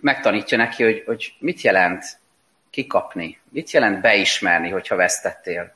megtanítja 0.00 0.56
neki, 0.56 0.82
hogy, 0.82 1.02
hogy 1.06 1.34
mit 1.38 1.60
jelent 1.60 2.04
kikapni? 2.70 3.38
Mit 3.50 3.70
jelent 3.70 4.00
beismerni, 4.00 4.70
hogyha 4.70 4.96
vesztettél? 4.96 5.74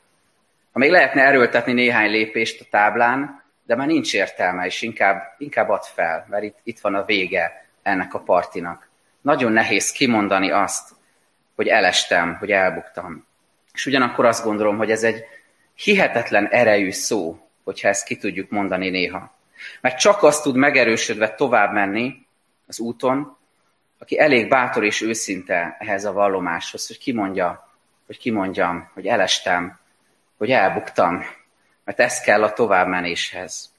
Ha 0.72 0.78
még 0.78 0.90
lehetne 0.90 1.22
erőltetni 1.22 1.72
néhány 1.72 2.10
lépést 2.10 2.60
a 2.60 2.66
táblán, 2.70 3.42
de 3.66 3.76
már 3.76 3.86
nincs 3.86 4.14
értelme, 4.14 4.66
és 4.66 4.82
inkább, 4.82 5.34
inkább 5.38 5.68
add 5.68 5.82
fel, 5.94 6.26
mert 6.28 6.44
itt, 6.44 6.58
itt 6.62 6.80
van 6.80 6.94
a 6.94 7.04
vége 7.04 7.66
ennek 7.82 8.14
a 8.14 8.20
partinak. 8.20 8.88
Nagyon 9.20 9.52
nehéz 9.52 9.90
kimondani 9.90 10.50
azt, 10.50 10.90
hogy 11.54 11.68
elestem, 11.68 12.37
hogy 12.37 12.50
elbuktam. 12.50 13.26
És 13.72 13.87
ugyanakkor 13.87 14.24
azt 14.24 14.44
gondolom, 14.44 14.76
hogy 14.76 14.90
ez 14.90 15.02
egy 15.02 15.24
hihetetlen 15.74 16.46
erejű 16.46 16.90
szó, 16.90 17.48
hogyha 17.64 17.88
ezt 17.88 18.04
ki 18.04 18.16
tudjuk 18.16 18.50
mondani 18.50 18.90
néha. 18.90 19.37
Mert 19.81 19.98
csak 19.98 20.22
azt 20.22 20.42
tud 20.42 20.57
megerősödve 20.57 21.35
tovább 21.35 21.72
menni 21.72 22.26
az 22.66 22.78
úton, 22.78 23.37
aki 23.98 24.18
elég 24.18 24.48
bátor 24.48 24.85
és 24.85 25.00
őszinte 25.00 25.76
ehhez 25.78 26.04
a 26.04 26.12
vallomáshoz, 26.12 26.87
hogy 26.87 26.98
kimondja, 26.98 27.68
hogy 28.07 28.18
kimondjam, 28.18 28.90
hogy 28.94 29.07
elestem, 29.07 29.78
hogy 30.37 30.50
elbuktam, 30.50 31.24
mert 31.85 32.00
ez 32.00 32.20
kell 32.20 32.42
a 32.42 32.52
továbbmenéshez. 32.52 33.72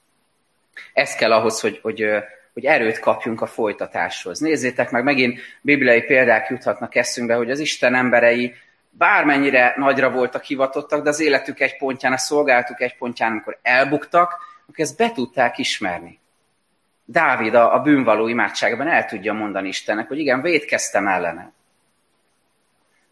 Ez 0.94 1.16
kell 1.16 1.32
ahhoz, 1.32 1.60
hogy, 1.60 1.80
hogy, 1.82 2.06
hogy 2.60 2.68
erőt 2.68 3.00
kapjunk 3.00 3.42
a 3.42 3.46
folytatáshoz. 3.46 4.40
Nézzétek 4.40 4.92
meg, 4.92 5.04
megint 5.04 5.40
bibliai 5.62 6.02
példák 6.02 6.50
juthatnak 6.50 6.96
eszünkbe, 6.96 7.36
hogy 7.36 7.52
az 7.52 7.60
Isten 7.60 7.96
emberei 7.96 8.54
bármennyire 8.90 9.74
nagyra 9.78 10.12
voltak 10.12 10.44
hivatottak, 10.44 11.04
de 11.04 11.10
az 11.10 11.20
életük 11.20 11.60
egy 11.60 11.78
pontján, 11.78 12.14
a 12.14 12.18
szolgálatuk 12.18 12.82
egy 12.82 12.98
pontján, 12.98 13.32
amikor 13.32 13.60
elbuktak, 13.62 14.38
akkor 14.62 14.86
ezt 14.86 14.98
be 14.98 15.12
tudták 15.12 15.58
ismerni. 15.58 16.20
Dávid 17.06 17.54
a, 17.54 17.74
a 17.74 17.80
bűnvaló 17.80 18.28
imádságban 18.28 18.88
el 18.88 19.06
tudja 19.06 19.34
mondani 19.34 19.68
Istennek, 19.68 20.08
hogy 20.08 20.20
igen, 20.20 20.42
védkeztem 20.42 21.08
ellene. 21.08 21.52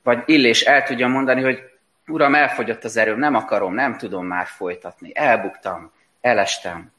Vagy 0.03 0.23
Illés 0.25 0.61
el 0.61 0.83
tudja 0.83 1.07
mondani, 1.07 1.41
hogy 1.41 1.59
Uram, 2.07 2.35
elfogyott 2.35 2.83
az 2.83 2.97
erőm, 2.97 3.19
nem 3.19 3.35
akarom, 3.35 3.73
nem 3.73 3.97
tudom 3.97 4.25
már 4.25 4.45
folytatni. 4.45 5.11
Elbuktam, 5.13 5.91
elestem. 6.21 6.91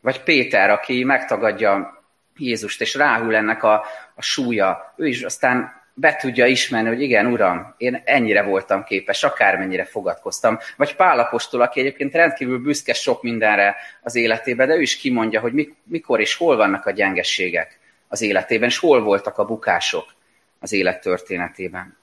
Vagy 0.00 0.22
Péter, 0.22 0.70
aki 0.70 1.04
megtagadja 1.04 2.02
Jézust, 2.36 2.80
és 2.80 2.94
ráhul 2.94 3.34
ennek 3.34 3.62
a, 3.62 3.84
a 4.14 4.22
súlya. 4.22 4.94
Ő 4.96 5.06
is 5.06 5.22
aztán 5.22 5.78
be 5.94 6.16
tudja 6.16 6.46
ismerni, 6.46 6.88
hogy 6.88 7.02
igen, 7.02 7.26
uram, 7.26 7.74
én 7.76 8.02
ennyire 8.04 8.42
voltam 8.42 8.84
képes, 8.84 9.24
akármennyire 9.24 9.84
fogadkoztam. 9.84 10.58
Vagy 10.76 10.96
Pálapostól, 10.96 11.60
aki 11.60 11.80
egyébként 11.80 12.14
rendkívül 12.14 12.58
büszke 12.58 12.92
sok 12.92 13.22
mindenre 13.22 13.76
az 14.02 14.14
életében, 14.14 14.66
de 14.66 14.74
ő 14.74 14.80
is 14.80 14.96
kimondja, 14.96 15.40
hogy 15.40 15.72
mikor 15.84 16.20
és 16.20 16.34
hol 16.34 16.56
vannak 16.56 16.86
a 16.86 16.90
gyengességek 16.90 17.78
az 18.08 18.20
életében, 18.20 18.68
és 18.68 18.78
hol 18.78 19.02
voltak 19.02 19.38
a 19.38 19.44
bukások 19.44 20.14
az 20.60 20.72
élet 20.72 21.00
történetében. 21.00 21.96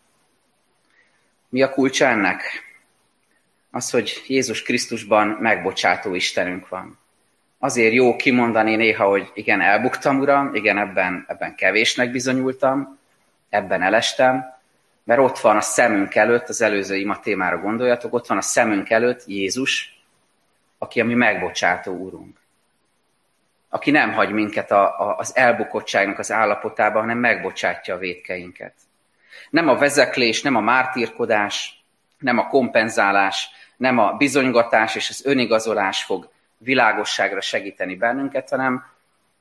Mi 1.49 1.61
a 1.61 1.69
kulcsa 1.69 2.05
ennek? 2.05 2.43
Az, 3.71 3.89
hogy 3.89 4.23
Jézus 4.27 4.61
Krisztusban 4.61 5.27
megbocsátó 5.27 6.15
Istenünk 6.15 6.69
van. 6.69 6.99
Azért 7.65 7.93
jó 7.93 8.15
kimondani 8.15 8.75
néha, 8.75 9.05
hogy 9.05 9.31
igen, 9.33 9.61
elbuktam, 9.61 10.19
Uram, 10.19 10.55
igen, 10.55 10.77
ebben, 10.77 11.25
ebben 11.27 11.55
kevésnek 11.55 12.11
bizonyultam, 12.11 12.99
ebben 13.49 13.81
elestem, 13.81 14.53
mert 15.03 15.19
ott 15.19 15.39
van 15.39 15.57
a 15.57 15.61
szemünk 15.61 16.15
előtt, 16.15 16.49
az 16.49 16.61
előző 16.61 16.95
ima 16.95 17.19
témára 17.19 17.57
gondoljatok, 17.57 18.13
ott 18.13 18.27
van 18.27 18.37
a 18.37 18.41
szemünk 18.41 18.89
előtt 18.89 19.23
Jézus, 19.25 20.03
aki 20.77 21.01
a 21.01 21.05
mi 21.05 21.13
megbocsátó 21.13 21.93
úrunk. 21.93 22.37
Aki 23.69 23.91
nem 23.91 24.13
hagy 24.13 24.31
minket 24.31 24.71
a, 24.71 24.99
a, 24.99 25.17
az 25.17 25.35
elbukottságnak 25.35 26.19
az 26.19 26.31
állapotába, 26.31 26.99
hanem 26.99 27.17
megbocsátja 27.17 27.95
a 27.95 27.97
védkeinket. 27.97 28.73
Nem 29.49 29.67
a 29.67 29.75
vezeklés, 29.75 30.41
nem 30.41 30.55
a 30.55 30.61
mártírkodás, 30.61 31.83
nem 32.19 32.37
a 32.37 32.47
kompenzálás, 32.47 33.49
nem 33.77 33.97
a 33.97 34.11
bizonygatás 34.11 34.95
és 34.95 35.09
az 35.09 35.25
önigazolás 35.25 36.03
fog 36.03 36.33
világosságra 36.65 37.41
segíteni 37.41 37.95
bennünket, 37.95 38.49
hanem 38.49 38.85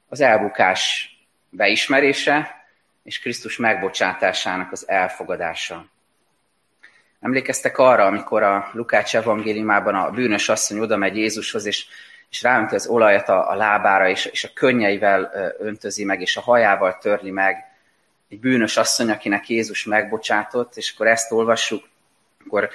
az 0.08 0.20
elbukás 0.20 1.10
beismerése, 1.50 2.64
és 3.02 3.20
Krisztus 3.20 3.56
megbocsátásának 3.56 4.72
az 4.72 4.88
elfogadása. 4.88 5.86
Emlékeztek 7.20 7.78
arra, 7.78 8.04
amikor 8.04 8.42
a 8.42 8.70
Lukács 8.72 9.16
evangéliumában 9.16 9.94
a 9.94 10.10
bűnös 10.10 10.48
asszony 10.48 10.78
oda 10.78 10.96
megy 10.96 11.16
Jézushoz, 11.16 11.66
és, 11.66 11.86
és 12.30 12.42
ráönti 12.42 12.74
az 12.74 12.86
olajat 12.86 13.28
a, 13.28 13.50
a 13.50 13.54
lábára, 13.54 14.08
és, 14.08 14.24
és 14.24 14.44
a 14.44 14.50
könnyeivel 14.54 15.32
öntözi 15.58 16.04
meg, 16.04 16.20
és 16.20 16.36
a 16.36 16.40
hajával 16.40 16.98
törli 16.98 17.30
meg. 17.30 17.64
Egy 18.28 18.40
bűnös 18.40 18.76
asszony, 18.76 19.10
akinek 19.10 19.48
Jézus 19.48 19.84
megbocsátott, 19.84 20.76
és 20.76 20.92
akkor 20.94 21.06
ezt 21.06 21.32
olvassuk, 21.32 21.88
akkor 22.44 22.70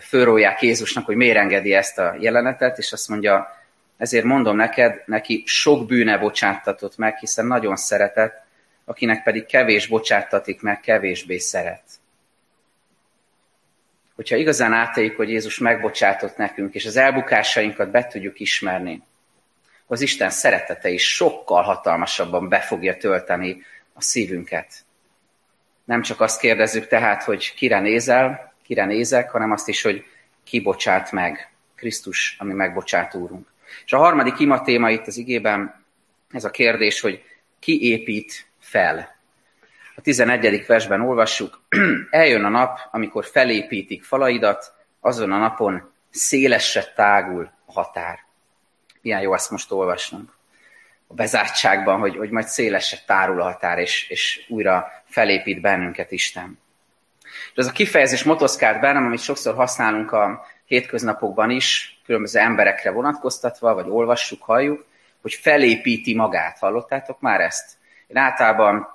fölrólják 0.00 0.62
Jézusnak, 0.62 1.06
hogy 1.06 1.16
miért 1.16 1.36
engedi 1.36 1.74
ezt 1.74 1.98
a 1.98 2.14
jelenetet, 2.18 2.78
és 2.78 2.92
azt 2.92 3.08
mondja, 3.08 3.61
ezért 3.96 4.24
mondom 4.24 4.56
neked, 4.56 5.02
neki 5.06 5.42
sok 5.46 5.86
bűne 5.86 6.18
bocsáttatott 6.18 6.96
meg, 6.96 7.16
hiszen 7.16 7.46
nagyon 7.46 7.76
szeretett, 7.76 8.44
akinek 8.84 9.22
pedig 9.22 9.46
kevés 9.46 9.86
bocsáttatik 9.86 10.60
meg, 10.60 10.80
kevésbé 10.80 11.38
szeret. 11.38 11.82
Hogyha 14.14 14.36
igazán 14.36 14.72
átéljük, 14.72 15.16
hogy 15.16 15.28
Jézus 15.28 15.58
megbocsátott 15.58 16.36
nekünk, 16.36 16.74
és 16.74 16.86
az 16.86 16.96
elbukásainkat 16.96 17.90
be 17.90 18.06
tudjuk 18.06 18.40
ismerni, 18.40 19.02
az 19.86 20.00
Isten 20.00 20.30
szeretete 20.30 20.88
is 20.88 21.14
sokkal 21.14 21.62
hatalmasabban 21.62 22.48
be 22.48 22.60
fogja 22.60 22.96
tölteni 22.96 23.62
a 23.92 24.02
szívünket. 24.02 24.84
Nem 25.84 26.02
csak 26.02 26.20
azt 26.20 26.40
kérdezzük 26.40 26.86
tehát, 26.86 27.22
hogy 27.22 27.54
kire 27.54 27.80
nézel, 27.80 28.52
kire 28.62 28.84
nézek, 28.84 29.30
hanem 29.30 29.50
azt 29.50 29.68
is, 29.68 29.82
hogy 29.82 30.04
ki 30.44 30.60
bocsát 30.60 31.12
meg. 31.12 31.50
Krisztus, 31.74 32.36
ami 32.38 32.52
megbocsát 32.52 33.14
úrunk. 33.14 33.51
És 33.84 33.92
a 33.92 33.98
harmadik 33.98 34.38
ima 34.38 34.62
téma 34.62 34.90
itt 34.90 35.06
az 35.06 35.16
igében 35.16 35.84
ez 36.30 36.44
a 36.44 36.50
kérdés, 36.50 37.00
hogy 37.00 37.22
ki 37.58 37.90
épít 37.90 38.46
fel. 38.58 39.16
A 39.96 40.00
11. 40.00 40.66
versben 40.66 41.00
olvassuk, 41.00 41.60
eljön 42.10 42.44
a 42.44 42.48
nap, 42.48 42.78
amikor 42.90 43.24
felépítik 43.24 44.04
falaidat, 44.04 44.72
azon 45.00 45.32
a 45.32 45.38
napon 45.38 45.92
szélesre 46.10 46.84
tágul 46.94 47.50
a 47.64 47.72
határ. 47.72 48.18
Milyen 49.00 49.20
jó 49.20 49.32
azt 49.32 49.50
most 49.50 49.72
olvasnunk. 49.72 50.36
A 51.06 51.14
bezártságban, 51.14 51.98
hogy, 51.98 52.16
hogy 52.16 52.30
majd 52.30 52.46
szélesre 52.46 52.98
tárul 53.06 53.40
a 53.40 53.44
határ, 53.44 53.78
és, 53.78 54.08
és 54.08 54.46
újra 54.48 54.86
felépít 55.04 55.60
bennünket 55.60 56.12
Isten. 56.12 56.58
És 57.22 57.52
ez 57.54 57.66
a 57.66 57.72
kifejezés 57.72 58.22
motoszkált 58.22 58.80
bennem, 58.80 59.04
amit 59.04 59.22
sokszor 59.22 59.54
használunk 59.54 60.12
a 60.12 60.46
hétköznapokban 60.64 61.50
is, 61.50 62.00
különböző 62.12 62.38
emberekre 62.38 62.90
vonatkoztatva, 62.90 63.74
vagy 63.74 63.88
olvassuk, 63.88 64.42
halljuk, 64.42 64.84
hogy 65.22 65.34
felépíti 65.34 66.14
magát. 66.14 66.58
Hallottátok 66.58 67.20
már 67.20 67.40
ezt? 67.40 67.76
Én 68.06 68.16
általában 68.16 68.88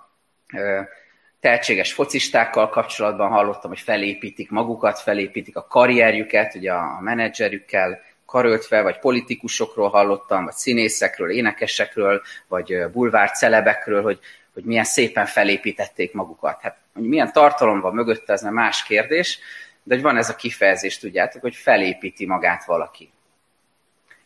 tehetséges 1.40 1.94
focistákkal 1.94 2.70
kapcsolatban 2.70 3.30
hallottam, 3.30 3.70
hogy 3.70 3.80
felépítik 3.80 4.50
magukat, 4.50 5.00
felépítik 5.00 5.56
a 5.56 5.68
karrierjüket, 5.68 6.56
ugye 6.56 6.72
a 6.72 7.00
menedzserükkel 7.02 8.02
karöltve, 8.26 8.82
vagy 8.82 9.00
politikusokról 9.00 9.90
hallottam, 9.90 10.44
vagy 10.44 10.54
színészekről, 10.54 11.30
énekesekről, 11.30 12.22
vagy 12.48 12.90
bulvár 12.92 13.32
celebekről, 13.32 14.02
hogy, 14.02 14.20
hogy 14.54 14.64
milyen 14.64 14.84
szépen 14.84 15.26
felépítették 15.26 16.14
magukat. 16.14 16.62
Hát, 16.62 16.78
hogy 16.94 17.04
milyen 17.04 17.32
tartalom 17.32 17.80
van 17.80 17.94
mögötte, 17.94 18.34
ez 18.34 18.42
nem 18.42 18.54
más 18.54 18.84
kérdés, 18.84 19.40
de 19.88 19.94
hogy 19.94 20.04
van 20.04 20.18
ez 20.18 20.30
a 20.30 20.36
kifejezés, 20.36 20.98
tudjátok, 20.98 21.42
hogy 21.42 21.56
felépíti 21.56 22.26
magát 22.26 22.66
valaki. 22.66 23.12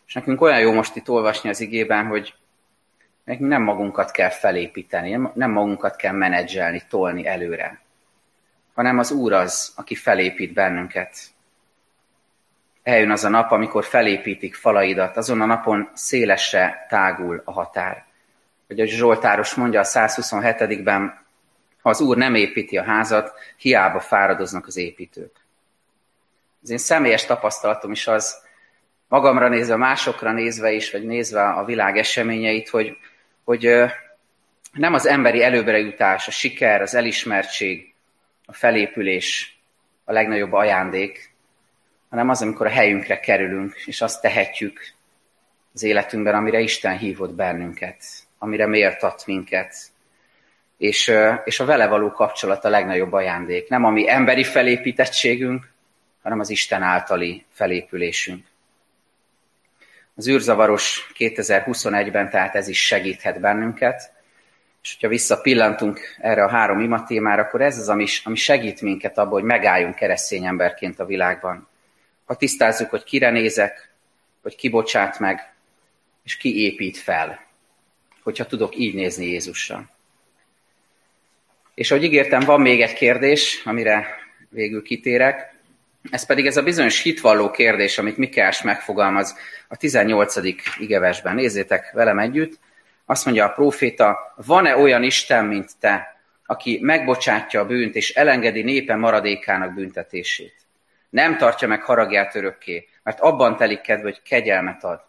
És 0.07 0.13
nekünk 0.13 0.41
olyan 0.41 0.59
jó 0.59 0.73
most 0.73 0.95
itt 0.95 1.09
olvasni 1.09 1.49
az 1.49 1.59
igében, 1.59 2.05
hogy 2.05 2.33
Nekünk 3.23 3.49
nem 3.49 3.61
magunkat 3.61 4.11
kell 4.11 4.29
felépíteni, 4.29 5.19
nem 5.33 5.51
magunkat 5.51 5.95
kell 5.95 6.13
menedzselni, 6.13 6.81
tolni 6.89 7.27
előre, 7.27 7.81
hanem 8.73 8.97
az 8.97 9.11
Úr 9.11 9.33
az, 9.33 9.73
aki 9.75 9.95
felépít 9.95 10.53
bennünket. 10.53 11.17
Eljön 12.83 13.11
az 13.11 13.23
a 13.23 13.29
nap, 13.29 13.51
amikor 13.51 13.85
felépítik 13.85 14.55
falaidat, 14.55 15.17
azon 15.17 15.41
a 15.41 15.45
napon 15.45 15.89
szélesre 15.93 16.85
tágul 16.89 17.41
a 17.45 17.51
határ. 17.51 18.05
Hogy 18.67 18.79
a 18.79 18.85
Zsoltáros 18.85 19.53
mondja 19.53 19.79
a 19.79 19.83
127-ben, 19.83 21.25
ha 21.81 21.89
az 21.89 22.01
Úr 22.01 22.17
nem 22.17 22.35
építi 22.35 22.77
a 22.77 22.83
házat, 22.83 23.33
hiába 23.57 23.99
fáradoznak 23.99 24.67
az 24.67 24.77
építők. 24.77 25.40
Az 26.63 26.69
én 26.69 26.77
személyes 26.77 27.25
tapasztalatom 27.25 27.91
is 27.91 28.07
az, 28.07 28.41
magamra 29.07 29.47
nézve, 29.47 29.75
másokra 29.75 30.31
nézve 30.31 30.71
is, 30.71 30.91
vagy 30.91 31.05
nézve 31.05 31.43
a 31.43 31.65
világ 31.65 31.97
eseményeit, 31.97 32.69
hogy 32.69 32.97
hogy 33.43 33.69
nem 34.71 34.93
az 34.93 35.05
emberi 35.05 35.43
előbbre 35.43 35.77
jutás, 35.77 36.27
a 36.27 36.31
siker, 36.31 36.81
az 36.81 36.95
elismertség, 36.95 37.93
a 38.45 38.53
felépülés 38.53 39.59
a 40.05 40.11
legnagyobb 40.11 40.53
ajándék, 40.53 41.33
hanem 42.09 42.29
az, 42.29 42.41
amikor 42.41 42.65
a 42.65 42.69
helyünkre 42.69 43.19
kerülünk, 43.19 43.75
és 43.85 44.01
azt 44.01 44.21
tehetjük 44.21 44.79
az 45.73 45.83
életünkben, 45.83 46.35
amire 46.35 46.59
Isten 46.59 46.97
hívott 46.97 47.33
bennünket, 47.33 48.03
amire 48.37 48.67
méltat 48.67 49.23
minket. 49.25 49.75
És, 50.77 51.13
és 51.43 51.59
a 51.59 51.65
vele 51.65 51.87
való 51.87 52.11
kapcsolat 52.11 52.65
a 52.65 52.69
legnagyobb 52.69 53.13
ajándék. 53.13 53.69
Nem 53.69 53.83
a 53.83 53.89
mi 53.89 54.09
emberi 54.09 54.43
felépítettségünk, 54.43 55.70
hanem 56.21 56.39
az 56.39 56.49
Isten 56.49 56.81
általi 56.81 57.45
felépülésünk. 57.49 58.45
Az 60.15 60.27
űrzavaros 60.27 61.11
2021-ben, 61.17 62.29
tehát 62.29 62.55
ez 62.55 62.67
is 62.67 62.85
segíthet 62.85 63.39
bennünket. 63.39 64.11
És 64.83 64.91
hogyha 64.93 65.07
visszapillantunk 65.07 65.99
erre 66.17 66.43
a 66.43 66.49
három 66.49 66.79
ima 66.79 67.03
témára, 67.03 67.41
akkor 67.41 67.61
ez 67.61 67.77
az, 67.77 67.89
ami, 67.89 68.05
ami 68.23 68.35
segít 68.35 68.81
minket 68.81 69.17
abban, 69.17 69.31
hogy 69.31 69.43
megálljunk 69.43 69.95
keresztény 69.95 70.45
emberként 70.45 70.99
a 70.99 71.05
világban. 71.05 71.67
Ha 72.25 72.35
tisztázzuk, 72.35 72.89
hogy 72.89 73.03
kire 73.03 73.29
nézek, 73.29 73.91
hogy 74.41 74.55
ki 74.55 74.69
bocsát 74.69 75.19
meg, 75.19 75.53
és 76.23 76.37
ki 76.37 76.61
épít 76.61 76.97
fel. 76.97 77.45
Hogyha 78.23 78.45
tudok 78.45 78.75
így 78.75 78.93
nézni 78.93 79.25
Jézusra. 79.25 79.89
És 81.73 81.91
ahogy 81.91 82.03
ígértem, 82.03 82.39
van 82.39 82.61
még 82.61 82.81
egy 82.81 82.93
kérdés, 82.93 83.61
amire 83.65 84.07
végül 84.49 84.83
kitérek. 84.83 85.53
Ez 86.09 86.25
pedig 86.25 86.45
ez 86.45 86.57
a 86.57 86.63
bizonyos 86.63 87.01
hitvalló 87.01 87.51
kérdés, 87.51 87.97
amit 87.97 88.17
Mikás 88.17 88.61
megfogalmaz 88.61 89.35
a 89.67 89.77
18. 89.77 90.35
igevesben. 90.79 91.35
Nézzétek 91.35 91.91
velem 91.91 92.19
együtt. 92.19 92.59
Azt 93.05 93.25
mondja 93.25 93.45
a 93.45 93.51
próféta, 93.51 94.33
van-e 94.45 94.77
olyan 94.77 95.03
Isten, 95.03 95.45
mint 95.45 95.69
te, 95.79 96.21
aki 96.45 96.79
megbocsátja 96.81 97.59
a 97.59 97.65
bűnt 97.65 97.95
és 97.95 98.13
elengedi 98.13 98.61
népe 98.61 98.95
maradékának 98.95 99.73
büntetését. 99.73 100.53
Nem 101.09 101.37
tartja 101.37 101.67
meg 101.67 101.83
haragját 101.83 102.35
örökké, 102.35 102.87
mert 103.03 103.19
abban 103.19 103.57
telik 103.57 103.81
kedve, 103.81 104.03
hogy 104.03 104.21
kegyelmet 104.21 104.83
ad. 104.83 105.03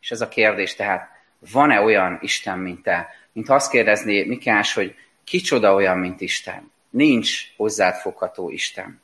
És 0.00 0.10
ez 0.10 0.20
a 0.20 0.28
kérdés 0.28 0.74
tehát, 0.74 1.08
van-e 1.52 1.80
olyan 1.80 2.18
Isten, 2.22 2.58
mint 2.58 2.82
te? 2.82 3.08
Mint 3.32 3.48
azt 3.48 3.70
kérdezné 3.70 4.24
Mikás, 4.24 4.74
hogy 4.74 4.94
kicsoda 5.24 5.74
olyan, 5.74 5.98
mint 5.98 6.20
Isten? 6.20 6.72
Nincs 6.90 7.56
hozzád 7.56 7.94
fogható 7.94 8.50
Isten. 8.50 9.00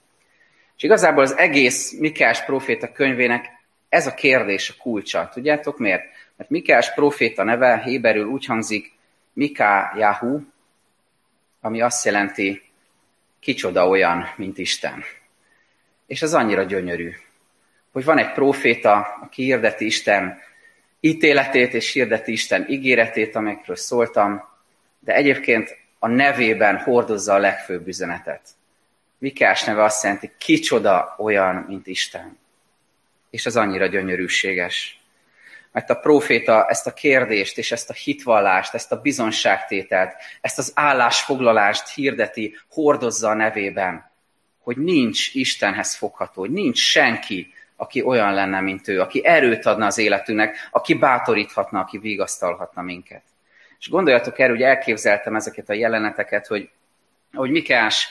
És 0.77 0.83
igazából 0.83 1.23
az 1.23 1.37
egész 1.37 1.99
Mikás 1.99 2.45
proféta 2.45 2.93
könyvének 2.93 3.47
ez 3.89 4.07
a 4.07 4.15
kérdés 4.15 4.71
a 4.71 4.83
kulcsa. 4.83 5.31
Tudjátok 5.33 5.79
miért? 5.79 6.05
Mert 6.37 6.51
Mikás 6.51 6.95
proféta 6.95 7.43
neve 7.43 7.83
héberül 7.83 8.27
úgy 8.27 8.47
hangzik 8.47 8.93
Miká 9.33 9.93
Yahu, 9.97 10.41
ami 11.61 11.81
azt 11.81 12.05
jelenti, 12.05 12.63
kicsoda 13.41 13.89
olyan, 13.89 14.33
mint 14.37 14.59
Isten. 14.59 15.05
És 16.07 16.23
ez 16.23 16.35
annyira 16.35 16.63
gyönyörű, 16.63 17.13
hogy 17.93 18.05
van 18.05 18.19
egy 18.19 18.33
proféta, 18.33 19.19
aki 19.23 19.43
hirdeti 19.43 19.85
Isten 19.85 20.39
ítéletét 21.01 21.75
és 21.75 21.93
hirdeti 21.93 22.33
Isten 22.33 22.67
ígéretét, 22.69 23.37
amikről 23.37 23.77
szóltam, 23.77 24.49
de 24.99 25.15
egyébként 25.15 25.77
a 25.99 26.09
nevében 26.09 26.79
hordozza 26.79 27.35
a 27.35 27.39
legfőbb 27.39 27.87
üzenetet. 27.87 28.49
Mikás 29.19 29.65
neve 29.65 29.83
azt 29.83 30.03
jelenti, 30.03 30.33
kicsoda 30.39 31.15
olyan, 31.19 31.55
mint 31.55 31.87
Isten. 31.87 32.39
És 33.31 33.47
az 33.47 33.57
annyira 33.57 33.87
gyönyörűséges. 33.87 35.01
Mert 35.73 35.91
a 35.91 35.95
próféta 35.95 36.67
ezt 36.69 36.87
a 36.87 36.93
kérdést 36.93 37.59
és 37.59 37.73
ezt 37.73 37.91
a 37.91 37.93
hitvallást, 37.93 38.75
ezt 38.75 38.93
a 38.93 39.01
bizonságtételt, 39.01 40.15
ezt 40.41 40.59
az 40.59 40.73
állásfoglalást 40.75 41.95
hirdeti, 41.95 42.57
hordozza 42.71 43.29
a 43.29 43.35
nevében, 43.35 44.11
hogy 44.59 44.77
nincs 44.77 45.35
Istenhez 45.35 45.95
fogható, 45.95 46.41
hogy 46.41 46.51
nincs 46.51 46.79
senki, 46.79 47.53
aki 47.77 48.03
olyan 48.03 48.35
lenne, 48.35 48.61
mint 48.61 48.89
ő, 48.89 49.01
aki 49.01 49.25
erőt 49.25 49.67
adna 49.67 49.87
az 49.87 49.99
életünknek, 49.99 50.69
aki 50.71 50.95
bátoríthatna, 50.95 51.81
aki 51.81 51.99
vigasztalhatna 51.99 52.83
minket. 52.83 53.23
És 53.79 53.89
gondoljatok 53.89 54.39
el, 54.39 54.49
hogy 54.49 54.63
elképzeltem 54.63 55.35
ezeket 55.35 55.69
a 55.69 55.73
jeleneteket, 55.73 56.47
hogy, 56.47 56.71
hogy 57.33 57.51
Mikás 57.51 58.09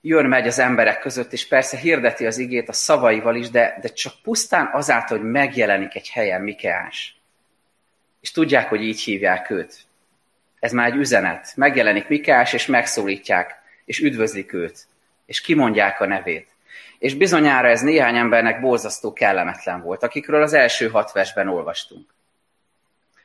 jön, 0.00 0.26
megy 0.26 0.46
az 0.46 0.58
emberek 0.58 0.98
között, 0.98 1.32
és 1.32 1.48
persze 1.48 1.76
hirdeti 1.76 2.26
az 2.26 2.38
igét 2.38 2.68
a 2.68 2.72
szavaival 2.72 3.36
is, 3.36 3.50
de, 3.50 3.78
de 3.80 3.88
csak 3.88 4.12
pusztán 4.22 4.70
azáltal, 4.72 5.18
hogy 5.18 5.30
megjelenik 5.30 5.94
egy 5.94 6.08
helyen 6.08 6.40
Mikeás. 6.40 7.20
És 8.20 8.30
tudják, 8.30 8.68
hogy 8.68 8.82
így 8.82 9.00
hívják 9.00 9.50
őt. 9.50 9.78
Ez 10.60 10.72
már 10.72 10.86
egy 10.86 10.96
üzenet. 10.96 11.52
Megjelenik 11.56 12.08
Mikeás, 12.08 12.52
és 12.52 12.66
megszólítják, 12.66 13.58
és 13.84 14.00
üdvözlik 14.00 14.52
őt, 14.52 14.86
és 15.26 15.40
kimondják 15.40 16.00
a 16.00 16.06
nevét. 16.06 16.48
És 16.98 17.14
bizonyára 17.14 17.68
ez 17.68 17.80
néhány 17.80 18.16
embernek 18.16 18.60
borzasztó 18.60 19.12
kellemetlen 19.12 19.82
volt, 19.82 20.02
akikről 20.02 20.42
az 20.42 20.52
első 20.52 20.88
hat 20.88 21.12
versben 21.12 21.48
olvastunk. 21.48 22.14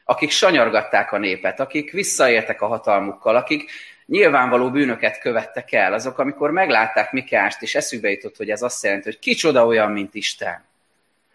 Akik 0.04 0.30
sanyargatták 0.30 1.12
a 1.12 1.18
népet, 1.18 1.60
akik 1.60 1.92
visszaértek 1.92 2.62
a 2.62 2.68
hatalmukkal, 2.68 3.36
akik 3.36 3.72
nyilvánvaló 4.06 4.72
bűnöket 4.72 5.20
követtek 5.20 5.72
el, 5.72 5.94
azok, 5.94 6.20
amikor 6.20 6.52
meglátták 6.52 7.12
Mikást, 7.12 7.62
és 7.62 7.76
eszükbe 7.76 8.10
jutott, 8.10 8.36
hogy 8.38 8.50
ez 8.50 8.62
azt 8.62 8.84
jelenti, 8.84 9.06
hogy 9.06 9.20
kicsoda 9.20 9.66
olyan, 9.66 9.92
mint 9.92 10.16
Isten, 10.16 10.64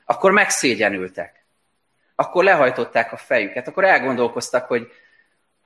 akkor 0.04 0.32
megszégyenültek. 0.32 1.44
Akkor 2.14 2.44
lehajtották 2.44 3.12
a 3.12 3.16
fejüket, 3.16 3.68
akkor 3.68 3.84
elgondolkoztak, 3.84 4.66
hogy, 4.66 4.90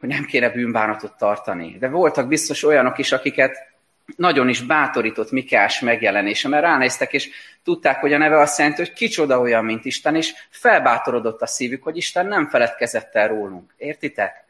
hogy 0.00 0.08
nem 0.08 0.24
kéne 0.24 0.50
bűnbánatot 0.50 1.16
tartani. 1.16 1.76
De 1.78 1.88
voltak 1.88 2.28
biztos 2.28 2.64
olyanok 2.64 2.98
is, 2.98 3.12
akiket 3.12 3.72
nagyon 4.16 4.48
is 4.48 4.60
bátorított 4.60 5.30
Mikás 5.30 5.80
megjelenése, 5.80 6.48
mert 6.48 6.62
ránéztek, 6.62 7.12
és 7.12 7.30
tudták, 7.62 8.00
hogy 8.00 8.12
a 8.12 8.18
neve 8.18 8.38
azt 8.38 8.58
jelenti, 8.58 8.82
hogy 8.82 8.92
kicsoda 8.92 9.40
olyan, 9.40 9.64
mint 9.64 9.84
Isten, 9.84 10.16
és 10.16 10.32
felbátorodott 10.50 11.42
a 11.42 11.46
szívük, 11.46 11.82
hogy 11.82 11.96
Isten 11.96 12.26
nem 12.26 12.48
feledkezett 12.48 13.14
el 13.14 13.28
rólunk. 13.28 13.74
Értitek? 13.76 14.43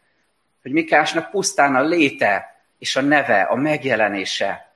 Hogy 0.65 0.73
Mikásnak 0.73 1.31
pusztán 1.31 1.75
a 1.75 1.83
léte 1.83 2.65
és 2.79 2.97
a 2.97 3.01
neve, 3.01 3.43
a 3.43 3.55
megjelenése 3.55 4.73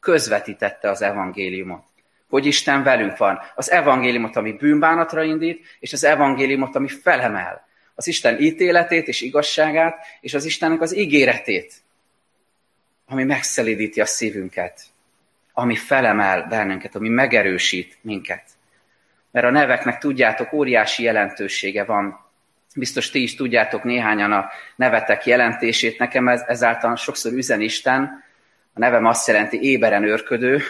közvetítette 0.00 0.90
az 0.90 1.02
evangéliumot. 1.02 1.84
Hogy 2.28 2.46
Isten 2.46 2.82
velünk 2.82 3.16
van. 3.16 3.40
Az 3.54 3.70
evangéliumot, 3.70 4.36
ami 4.36 4.52
bűnbánatra 4.52 5.22
indít, 5.22 5.66
és 5.78 5.92
az 5.92 6.04
evangéliumot, 6.04 6.76
ami 6.76 6.88
felemel. 6.88 7.66
Az 7.94 8.06
Isten 8.06 8.40
ítéletét 8.40 9.08
és 9.08 9.20
igazságát, 9.20 10.06
és 10.20 10.34
az 10.34 10.44
Istennek 10.44 10.80
az 10.80 10.96
ígéretét, 10.96 11.74
ami 13.06 13.24
megszelidíti 13.24 14.00
a 14.00 14.06
szívünket, 14.06 14.82
ami 15.52 15.76
felemel 15.76 16.46
bennünket, 16.48 16.94
ami 16.94 17.08
megerősít 17.08 17.98
minket. 18.00 18.44
Mert 19.30 19.46
a 19.46 19.50
neveknek, 19.50 19.98
tudjátok, 19.98 20.52
óriási 20.52 21.02
jelentősége 21.02 21.84
van 21.84 22.21
Biztos 22.74 23.10
ti 23.10 23.22
is 23.22 23.34
tudjátok 23.34 23.82
néhányan 23.82 24.32
a 24.32 24.50
nevetek 24.76 25.26
jelentését. 25.26 25.98
Nekem 25.98 26.28
ez, 26.28 26.42
ezáltal 26.46 26.96
sokszor 26.96 27.32
üzen 27.32 27.60
Isten. 27.60 28.24
A 28.74 28.78
nevem 28.78 29.04
azt 29.06 29.26
jelenti 29.26 29.62
éberen 29.62 30.04
őrködő, 30.04 30.62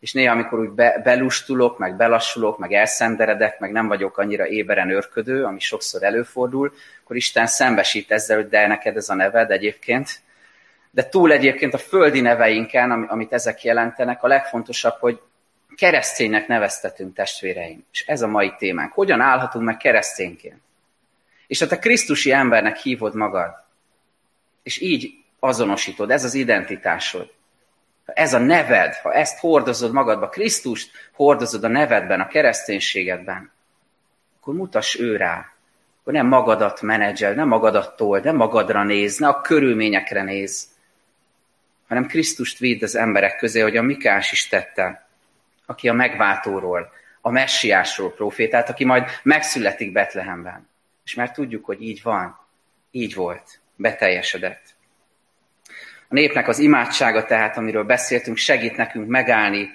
és 0.00 0.12
néha, 0.12 0.32
amikor 0.32 0.58
úgy 0.58 0.70
be, 0.70 1.00
belustulok, 1.04 1.78
meg 1.78 1.96
belassulok, 1.96 2.58
meg 2.58 2.72
elszenderedek, 2.72 3.58
meg 3.58 3.72
nem 3.72 3.86
vagyok 3.88 4.18
annyira 4.18 4.46
éberen 4.46 4.90
őrködő, 4.90 5.44
ami 5.44 5.60
sokszor 5.60 6.02
előfordul, 6.02 6.74
akkor 7.02 7.16
Isten 7.16 7.46
szembesít 7.46 8.10
ezzel, 8.10 8.36
hogy 8.36 8.48
de 8.48 8.66
neked 8.66 8.96
ez 8.96 9.08
a 9.08 9.14
neved 9.14 9.50
egyébként. 9.50 10.20
De 10.90 11.08
túl 11.08 11.32
egyébként 11.32 11.74
a 11.74 11.78
földi 11.78 12.20
neveinken, 12.20 12.90
amit 12.90 13.32
ezek 13.32 13.64
jelentenek, 13.64 14.22
a 14.22 14.26
legfontosabb, 14.26 14.96
hogy 15.00 15.20
kereszténynek 15.76 16.46
neveztetünk 16.46 17.14
testvéreim. 17.14 17.84
És 17.92 18.06
ez 18.06 18.22
a 18.22 18.26
mai 18.26 18.54
témánk. 18.58 18.92
Hogyan 18.92 19.20
állhatunk 19.20 19.64
meg 19.64 19.76
keresztényként? 19.76 20.65
És 21.46 21.58
te 21.58 21.78
Krisztusi 21.78 22.32
embernek 22.32 22.76
hívod 22.76 23.14
magad, 23.14 23.64
és 24.62 24.80
így 24.80 25.14
azonosítod, 25.38 26.10
ez 26.10 26.24
az 26.24 26.34
identitásod, 26.34 27.30
ez 28.04 28.34
a 28.34 28.38
neved, 28.38 28.94
ha 28.94 29.12
ezt 29.12 29.38
hordozod 29.38 29.92
magadba, 29.92 30.28
Krisztust 30.28 30.90
hordozod 31.12 31.64
a 31.64 31.68
nevedben, 31.68 32.20
a 32.20 32.26
kereszténységedben, 32.26 33.50
akkor 34.40 34.54
mutass 34.54 34.98
ő 34.98 35.16
rá, 35.16 35.52
hogy 36.04 36.14
nem 36.14 36.26
magadat 36.26 36.82
menedzsel, 36.82 37.32
nem 37.32 37.48
magadat 37.48 37.96
tol, 37.96 38.18
nem 38.18 38.36
magadra 38.36 38.84
néz, 38.84 39.18
ne 39.18 39.28
a 39.28 39.40
körülményekre 39.40 40.22
néz, 40.22 40.68
hanem 41.88 42.06
Krisztust 42.06 42.58
vidd 42.58 42.82
az 42.82 42.96
emberek 42.96 43.36
közé, 43.36 43.60
hogy 43.60 43.76
a 43.76 43.82
Mikás 43.82 44.32
is 44.32 44.48
tette, 44.48 45.06
aki 45.66 45.88
a 45.88 45.92
megváltóról, 45.92 46.92
a 47.20 47.30
messiásról 47.30 48.12
profétált, 48.12 48.68
aki 48.68 48.84
majd 48.84 49.04
megszületik 49.22 49.92
Betlehemben. 49.92 50.68
És 51.06 51.14
már 51.14 51.30
tudjuk, 51.30 51.64
hogy 51.64 51.82
így 51.82 52.02
van, 52.02 52.38
így 52.90 53.14
volt, 53.14 53.60
beteljesedett. 53.76 54.74
A 56.08 56.14
népnek 56.14 56.48
az 56.48 56.58
imádsága 56.58 57.24
tehát, 57.24 57.56
amiről 57.56 57.84
beszéltünk, 57.84 58.36
segít 58.36 58.76
nekünk 58.76 59.08
megállni 59.08 59.68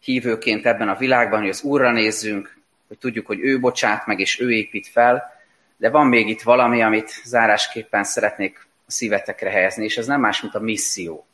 hívőként 0.00 0.66
ebben 0.66 0.88
a 0.88 0.96
világban, 0.96 1.40
hogy 1.40 1.48
az 1.48 1.62
Úrra 1.62 1.92
nézzünk, 1.92 2.56
hogy 2.88 2.98
tudjuk, 2.98 3.26
hogy 3.26 3.40
ő 3.40 3.60
bocsát 3.60 4.06
meg, 4.06 4.20
és 4.20 4.40
ő 4.40 4.50
épít 4.50 4.86
fel, 4.86 5.36
de 5.76 5.90
van 5.90 6.06
még 6.06 6.28
itt 6.28 6.42
valami, 6.42 6.82
amit 6.82 7.20
zárásképpen 7.24 8.04
szeretnék 8.04 8.66
a 8.86 8.90
szívetekre 8.90 9.50
helyezni, 9.50 9.84
és 9.84 9.96
ez 9.96 10.06
nem 10.06 10.20
más, 10.20 10.40
mint 10.40 10.54
a 10.54 10.60
misszió. 10.60 11.26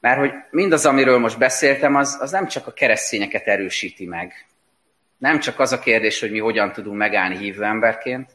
Mert 0.00 0.18
hogy 0.18 0.32
mindaz, 0.50 0.86
amiről 0.86 1.18
most 1.18 1.38
beszéltem, 1.38 1.96
az, 1.96 2.18
az 2.20 2.30
nem 2.30 2.46
csak 2.46 2.66
a 2.66 2.72
keresztényeket 2.72 3.46
erősíti 3.46 4.06
meg, 4.06 4.46
nem 5.20 5.38
csak 5.38 5.58
az 5.58 5.72
a 5.72 5.78
kérdés, 5.78 6.20
hogy 6.20 6.30
mi 6.30 6.38
hogyan 6.38 6.72
tudunk 6.72 6.96
megállni 6.96 7.36
hívő 7.36 7.62
emberként, 7.62 8.30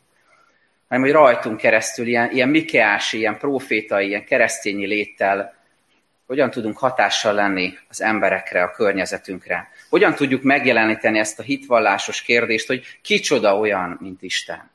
hanem 0.88 1.04
hogy 1.04 1.14
rajtunk 1.14 1.58
keresztül 1.58 2.08
ilyen, 2.08 2.32
ilyen 2.32 2.50
mikeási, 2.50 3.18
ilyen 3.18 3.38
profétai, 3.38 4.08
ilyen 4.08 4.26
keresztényi 4.26 4.86
léttel 4.86 5.56
hogyan 6.26 6.50
tudunk 6.50 6.78
hatással 6.78 7.34
lenni 7.34 7.78
az 7.90 8.02
emberekre, 8.02 8.64
a 8.64 8.72
környezetünkre. 8.72 9.70
Hogyan 9.90 10.16
tudjuk 10.16 10.44
megjeleníteni 10.44 11.20
ezt 11.20 11.40
a 11.40 11.44
hitvallásos 11.44 12.22
kérdést, 12.22 12.68
hogy 12.68 13.00
kicsoda 13.02 13.58
olyan, 13.58 13.98
mint 14.02 14.22
Isten. 14.22 14.72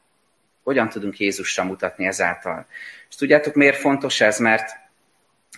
Hogyan 0.62 0.89
tudunk 0.89 1.18
Jézusra 1.18 1.64
mutatni 1.64 2.07
ezáltal. 2.07 2.66
És 3.09 3.14
tudjátok, 3.16 3.55
miért 3.55 3.76
fontos 3.76 4.20
ez? 4.20 4.39
Mert, 4.39 4.70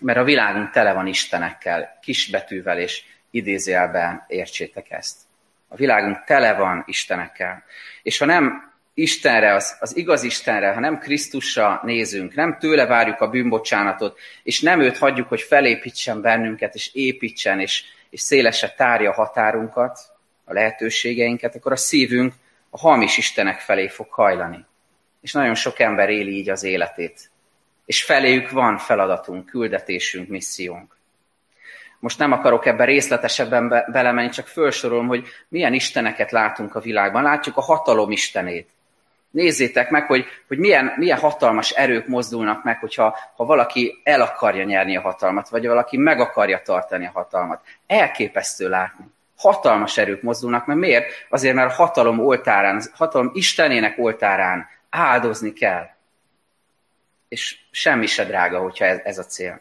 mert 0.00 0.18
a 0.18 0.24
világunk 0.24 0.70
tele 0.70 0.92
van 0.92 1.06
Istenekkel, 1.06 1.98
kisbetűvel 2.02 2.78
és 2.78 3.02
idézőjelben 3.30 4.24
értsétek 4.26 4.90
ezt. 4.90 5.16
A 5.72 5.76
világunk 5.76 6.24
tele 6.24 6.54
van 6.54 6.82
Istenekkel. 6.86 7.64
És 8.02 8.18
ha 8.18 8.24
nem 8.24 8.72
Istenre, 8.94 9.54
az, 9.54 9.76
az 9.80 9.96
igaz 9.96 10.22
Istenre, 10.22 10.72
ha 10.72 10.80
nem 10.80 10.98
Krisztusra 10.98 11.80
nézünk, 11.84 12.34
nem 12.34 12.58
tőle 12.58 12.86
várjuk 12.86 13.20
a 13.20 13.28
bűnbocsánatot, 13.28 14.18
és 14.42 14.60
nem 14.60 14.80
őt 14.80 14.98
hagyjuk, 14.98 15.28
hogy 15.28 15.40
felépítsen 15.40 16.20
bennünket, 16.20 16.74
és 16.74 16.94
építsen, 16.94 17.60
és, 17.60 17.84
és 18.10 18.20
szélese 18.20 18.74
tárja 18.76 19.10
a 19.10 19.14
határunkat, 19.14 19.98
a 20.44 20.52
lehetőségeinket, 20.52 21.54
akkor 21.54 21.72
a 21.72 21.76
szívünk 21.76 22.34
a 22.70 22.78
hamis 22.78 23.18
Istenek 23.18 23.60
felé 23.60 23.88
fog 23.88 24.10
hajlani. 24.10 24.64
És 25.20 25.32
nagyon 25.32 25.54
sok 25.54 25.78
ember 25.78 26.08
éli 26.08 26.36
így 26.36 26.48
az 26.50 26.62
életét. 26.62 27.30
és 27.86 28.04
feléjük 28.04 28.50
van 28.50 28.78
feladatunk, 28.78 29.46
küldetésünk, 29.46 30.28
missziónk. 30.28 30.96
Most 32.02 32.18
nem 32.18 32.32
akarok 32.32 32.66
ebben 32.66 32.86
részletesebben 32.86 33.68
be- 33.68 33.86
belemenni, 33.92 34.28
csak 34.28 34.46
felsorolom, 34.46 35.06
hogy 35.06 35.26
milyen 35.48 35.72
isteneket 35.72 36.30
látunk 36.30 36.74
a 36.74 36.80
világban. 36.80 37.22
Látjuk 37.22 37.56
a 37.56 37.60
hatalom 37.60 38.10
istenét. 38.10 38.68
Nézzétek 39.30 39.90
meg, 39.90 40.06
hogy, 40.06 40.24
hogy 40.48 40.58
milyen, 40.58 40.92
milyen 40.96 41.18
hatalmas 41.18 41.70
erők 41.70 42.06
mozdulnak 42.06 42.64
meg, 42.64 42.78
hogyha 42.78 43.18
ha 43.36 43.44
valaki 43.44 44.00
el 44.04 44.20
akarja 44.20 44.64
nyerni 44.64 44.96
a 44.96 45.00
hatalmat, 45.00 45.48
vagy 45.48 45.66
valaki 45.66 45.96
meg 45.96 46.20
akarja 46.20 46.62
tartani 46.64 47.06
a 47.06 47.10
hatalmat. 47.14 47.62
Elképesztő 47.86 48.68
látni. 48.68 49.04
Hatalmas 49.36 49.98
erők 49.98 50.22
mozdulnak, 50.22 50.66
mert 50.66 50.80
miért? 50.80 51.26
Azért, 51.28 51.54
mert 51.54 51.70
a 51.70 51.74
hatalom 51.74 52.18
oltárán, 52.18 52.76
a 52.76 52.96
hatalom 52.96 53.30
Istenének 53.34 53.98
oltárán 53.98 54.68
áldozni 54.90 55.52
kell. 55.52 55.86
És 57.28 57.58
semmi 57.70 58.06
se 58.06 58.24
drága, 58.24 58.58
hogyha 58.58 58.84
ez, 58.84 59.00
ez 59.04 59.18
a 59.18 59.24
cél. 59.24 59.60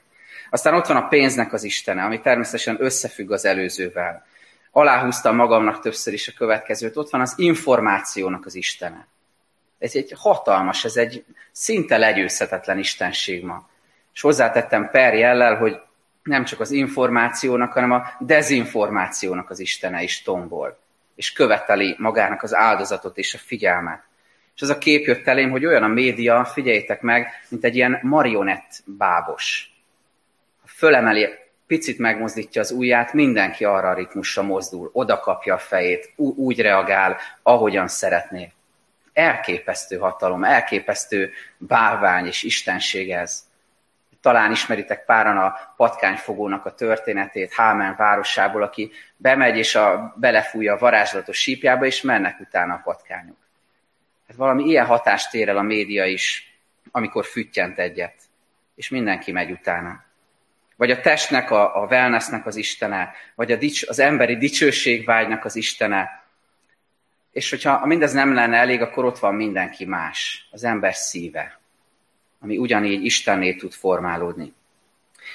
Aztán 0.54 0.74
ott 0.74 0.86
van 0.88 0.97
a 0.97 1.08
pénznek 1.08 1.54
az 1.54 1.64
istene, 1.64 2.04
ami 2.04 2.22
természetesen 2.22 2.76
összefügg 2.80 3.32
az 3.32 3.45
előzővel. 3.45 4.26
Aláhúztam 4.72 5.36
magamnak 5.36 5.80
többször 5.80 6.14
is 6.14 6.28
a 6.28 6.32
következőt. 6.38 6.97
Ott 6.97 7.10
van 7.10 7.22
az 7.22 7.34
információnak 7.38 8.45
az 8.45 8.56
istene. 8.56 9.08
Ez 9.80 9.95
egy 9.95 10.14
hatalmas, 10.18 10.86
ez 10.86 10.95
egy 10.95 11.26
szinte 11.52 11.97
legyőzhetetlen 11.97 12.78
istenség 12.78 13.43
ma. 13.43 13.70
És 14.14 14.22
hozzátettem 14.22 14.89
per 14.89 15.14
jellel, 15.14 15.56
hogy 15.56 15.80
nem 16.24 16.43
csak 16.43 16.60
az 16.60 16.72
információnak, 16.72 17.74
hanem 17.74 17.91
a 17.91 18.04
dezinformációnak 18.20 19.49
az 19.49 19.60
istene 19.60 20.04
is 20.04 20.22
tombol. 20.22 20.80
És 21.16 21.32
követeli 21.32 21.95
magának 21.97 22.43
az 22.43 22.54
áldozatot 22.54 23.18
és 23.18 23.34
a 23.34 23.38
figyelmet. 23.38 24.04
És 24.56 24.62
az 24.62 24.70
a 24.70 24.78
kép 24.78 25.06
jött 25.06 25.28
elém, 25.28 25.49
hogy 25.49 25.66
olyan 25.66 25.84
a 25.84 25.88
média, 25.88 26.45
figyeljétek 26.45 27.02
meg, 27.02 27.28
mint 27.49 27.64
egy 27.64 27.76
ilyen 27.76 27.99
marionett 28.02 28.84
bábos 28.86 29.72
fölemeli, 30.66 31.30
picit 31.68 31.97
megmozdítja 31.97 32.62
az 32.62 32.72
ujját, 32.72 33.14
mindenki 33.14 33.66
arra 33.66 33.89
a 33.89 33.93
ritmusra 33.93 34.43
mozdul, 34.43 34.89
oda 34.93 35.20
kapja 35.20 35.53
a 35.53 35.57
fejét, 35.57 36.14
úgy 36.16 36.62
reagál, 36.62 37.18
ahogyan 37.41 37.88
szeretné. 37.88 38.51
Elképesztő 39.14 39.97
hatalom, 39.97 40.43
elképesztő 40.43 41.32
bálvány 41.57 42.26
és 42.26 42.43
istenség 42.43 43.12
ez. 43.12 43.49
Talán 44.22 44.51
ismeritek 44.51 45.05
páran 45.05 45.38
a 45.38 45.74
patkányfogónak 45.76 46.66
a 46.66 46.74
történetét 46.74 47.53
Hámen 47.53 47.95
városából, 47.97 48.64
aki 48.64 48.91
bemegy 49.18 49.57
és 49.57 49.76
a, 49.76 50.14
belefújja 50.16 50.74
a 50.74 50.78
varázslatos 50.78 51.38
sípjába, 51.38 51.86
és 51.86 52.01
mennek 52.01 52.39
utána 52.39 52.74
a 52.74 52.82
patkányok. 52.84 53.38
Hát 54.28 54.38
valami 54.38 54.64
ilyen 54.64 54.86
hatást 54.86 55.34
ér 55.34 55.49
el 55.49 55.57
a 55.57 55.62
média 55.62 56.05
is, 56.05 56.55
amikor 56.91 57.26
füttyent 57.26 57.80
egyet, 57.80 58.16
és 58.76 58.89
mindenki 58.89 59.32
megy 59.32 59.51
utána 59.51 60.09
vagy 60.82 60.91
a 60.91 61.01
testnek, 61.01 61.51
a, 61.51 61.82
a 61.82 61.86
wellnessnek 61.86 62.45
az 62.45 62.55
Istene, 62.55 63.13
vagy 63.36 63.51
a 63.51 63.55
dics, 63.55 63.88
az 63.88 63.99
emberi 63.99 64.38
dicsőségvágynak 64.38 65.45
az 65.45 65.55
Istene. 65.55 66.23
És 67.32 67.49
hogyha 67.49 67.86
mindez 67.86 68.13
nem 68.13 68.34
lenne 68.34 68.57
elég, 68.57 68.82
akkor 68.82 69.05
ott 69.05 69.19
van 69.19 69.36
mindenki 69.36 69.86
más, 69.86 70.47
az 70.51 70.63
ember 70.63 70.95
szíve, 70.95 71.59
ami 72.39 72.57
ugyanígy 72.57 73.05
Istenné 73.05 73.53
tud 73.53 73.71
formálódni. 73.71 74.53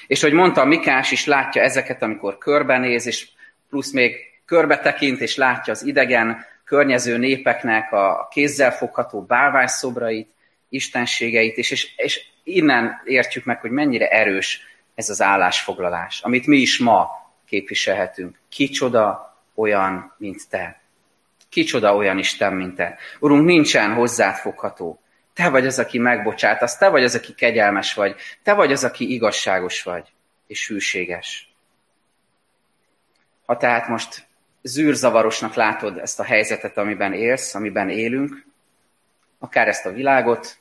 És 0.06 0.20
hogy 0.20 0.32
mondtam, 0.32 0.68
Mikás 0.68 1.10
is 1.10 1.26
látja 1.26 1.62
ezeket, 1.62 2.02
amikor 2.02 2.38
körbenéz, 2.38 3.06
és 3.06 3.28
plusz 3.68 3.92
még 3.92 4.16
körbe 4.44 4.78
tekint, 4.78 5.20
és 5.20 5.36
látja 5.36 5.72
az 5.72 5.84
idegen, 5.84 6.44
környező 6.64 7.16
népeknek 7.16 7.92
a 7.92 8.28
kézzel 8.30 8.72
fogható 8.72 9.22
bálványszobrait, 9.22 10.28
istenségeit, 10.68 11.56
és, 11.56 11.70
és, 11.70 11.96
és 11.96 12.24
innen 12.44 13.00
értjük 13.04 13.44
meg, 13.44 13.60
hogy 13.60 13.70
mennyire 13.70 14.08
erős 14.08 14.74
ez 14.96 15.10
az 15.10 15.22
állásfoglalás, 15.22 16.20
amit 16.20 16.46
mi 16.46 16.56
is 16.56 16.78
ma 16.78 17.10
képviselhetünk. 17.44 18.38
Kicsoda 18.48 19.36
olyan, 19.54 20.14
mint 20.18 20.48
te. 20.48 20.80
Kicsoda 21.48 21.96
olyan 21.96 22.18
Isten, 22.18 22.52
mint 22.52 22.74
te. 22.74 22.98
Urunk, 23.18 23.44
nincsen 23.44 23.94
hozzád 23.94 24.34
fogható. 24.34 25.00
Te 25.34 25.48
vagy 25.48 25.66
az, 25.66 25.78
aki 25.78 25.98
megbocsátasz, 25.98 26.76
te 26.76 26.88
vagy 26.88 27.04
az, 27.04 27.14
aki 27.14 27.34
kegyelmes 27.34 27.94
vagy, 27.94 28.16
te 28.42 28.52
vagy 28.54 28.72
az, 28.72 28.84
aki 28.84 29.12
igazságos 29.12 29.82
vagy, 29.82 30.12
és 30.46 30.68
hűséges. 30.68 31.54
Ha 33.46 33.56
tehát 33.56 33.88
most 33.88 34.26
zűrzavarosnak 34.62 35.54
látod 35.54 35.98
ezt 35.98 36.20
a 36.20 36.24
helyzetet, 36.24 36.78
amiben 36.78 37.12
élsz, 37.12 37.54
amiben 37.54 37.88
élünk, 37.88 38.46
akár 39.38 39.68
ezt 39.68 39.86
a 39.86 39.92
világot, 39.92 40.58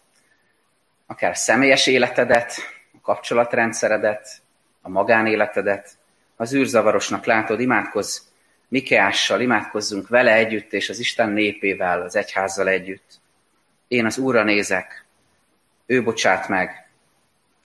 akár 1.06 1.32
a 1.32 1.36
személyes 1.36 1.88
életedet, 1.88 2.75
kapcsolatrendszeredet, 3.06 4.42
a 4.82 4.90
magánéletedet, 4.90 5.98
az 6.36 6.54
űrzavarosnak 6.54 7.26
látod, 7.26 7.60
imádkozz 7.60 8.20
Mikeással, 8.68 9.42
imádkozzunk 9.42 10.08
vele 10.08 10.34
együtt, 10.34 10.74
és 10.74 10.90
az 10.90 11.00
Isten 11.00 11.30
népével, 11.30 12.02
az 12.02 12.16
egyházzal 12.16 12.68
együtt. 12.68 13.20
Én 13.88 14.06
az 14.06 14.18
Úrra 14.18 14.44
nézek, 14.44 15.06
ő 15.86 16.04
bocsát 16.04 16.48
meg, 16.48 16.88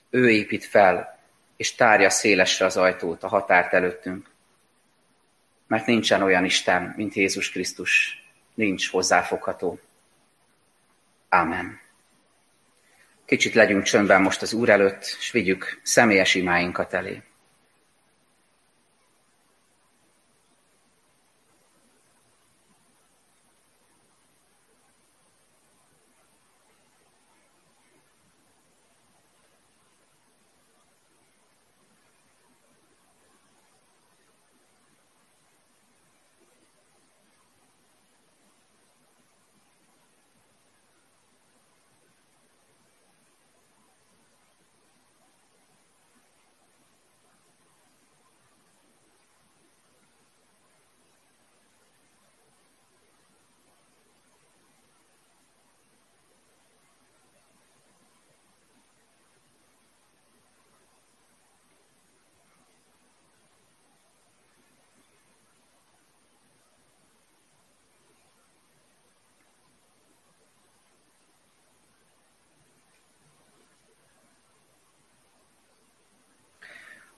ő 0.09 0.29
épít 0.29 0.65
fel, 0.65 1.19
és 1.55 1.75
tárja 1.75 2.09
szélesre 2.09 2.65
az 2.65 2.77
ajtót, 2.77 3.23
a 3.23 3.27
határt 3.27 3.73
előttünk. 3.73 4.29
Mert 5.67 5.85
nincsen 5.85 6.21
olyan 6.21 6.45
Isten, 6.45 6.93
mint 6.97 7.13
Jézus 7.13 7.51
Krisztus, 7.51 8.23
nincs 8.53 8.89
hozzáfogható. 8.89 9.79
Amen. 11.29 11.79
Kicsit 13.31 13.53
legyünk 13.53 13.83
csöndben 13.83 14.21
most 14.21 14.41
az 14.41 14.53
Úr 14.53 14.69
előtt, 14.69 15.15
és 15.19 15.31
vigyük 15.31 15.79
személyes 15.83 16.35
imáinkat 16.35 16.93
elé. 16.93 17.21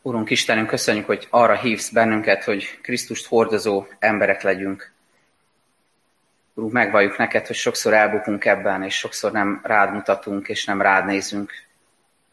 Urunk 0.05 0.29
Istenünk, 0.29 0.67
köszönjük, 0.67 1.05
hogy 1.05 1.27
arra 1.29 1.55
hívsz 1.55 1.89
bennünket, 1.89 2.43
hogy 2.43 2.79
Krisztust 2.81 3.25
hordozó 3.25 3.85
emberek 3.99 4.41
legyünk. 4.41 4.91
Urunk, 6.53 6.71
megvalljuk 6.71 7.17
neked, 7.17 7.47
hogy 7.47 7.55
sokszor 7.55 7.93
elbukunk 7.93 8.45
ebben, 8.45 8.83
és 8.83 8.97
sokszor 8.97 9.31
nem 9.31 9.61
rád 9.63 9.93
mutatunk, 9.93 10.47
és 10.47 10.65
nem 10.65 10.81
rád 10.81 11.05
nézünk. 11.05 11.51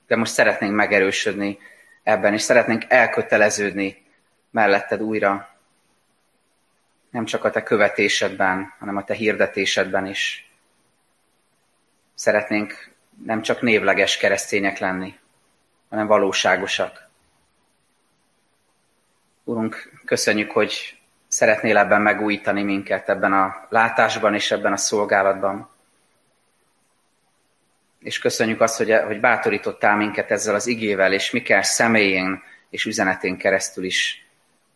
De 0.06 0.16
most 0.16 0.32
szeretnénk 0.32 0.74
megerősödni 0.74 1.58
ebben, 2.02 2.32
és 2.32 2.42
szeretnénk 2.42 2.84
elköteleződni 2.88 4.06
melletted 4.50 5.00
újra. 5.00 5.56
Nem 7.10 7.24
csak 7.24 7.44
a 7.44 7.50
te 7.50 7.62
követésedben, 7.62 8.74
hanem 8.78 8.96
a 8.96 9.04
te 9.04 9.14
hirdetésedben 9.14 10.06
is. 10.06 10.50
Szeretnénk 12.14 12.90
nem 13.24 13.42
csak 13.42 13.60
névleges 13.60 14.16
keresztények 14.16 14.78
lenni, 14.78 15.18
hanem 15.88 16.06
valóságosak. 16.06 17.09
Urunk, 19.50 19.92
köszönjük, 20.04 20.50
hogy 20.50 20.98
szeretnél 21.28 21.76
ebben 21.76 22.00
megújítani 22.00 22.62
minket, 22.62 23.08
ebben 23.08 23.32
a 23.32 23.66
látásban 23.68 24.34
és 24.34 24.50
ebben 24.50 24.72
a 24.72 24.76
szolgálatban. 24.76 25.68
És 27.98 28.18
köszönjük 28.18 28.60
azt, 28.60 28.76
hogy, 28.76 28.92
hogy 29.06 29.20
bátorítottál 29.20 29.96
minket 29.96 30.30
ezzel 30.30 30.54
az 30.54 30.66
igével, 30.66 31.12
és 31.12 31.30
Mikkel 31.30 31.62
személyén 31.62 32.42
és 32.68 32.84
üzenetén 32.84 33.36
keresztül 33.36 33.84
is 33.84 34.26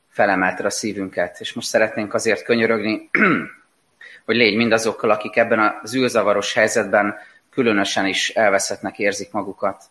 felemelted 0.08 0.64
a 0.64 0.70
szívünket. 0.70 1.40
És 1.40 1.52
most 1.52 1.68
szeretnénk 1.68 2.14
azért 2.14 2.44
könyörögni, 2.44 3.10
hogy 4.26 4.36
légy 4.36 4.56
mindazokkal, 4.56 5.10
akik 5.10 5.36
ebben 5.36 5.78
az 5.82 5.94
űrzavaros 5.94 6.54
helyzetben 6.54 7.16
különösen 7.50 8.06
is 8.06 8.30
elveszettnek 8.30 8.98
érzik 8.98 9.32
magukat. 9.32 9.84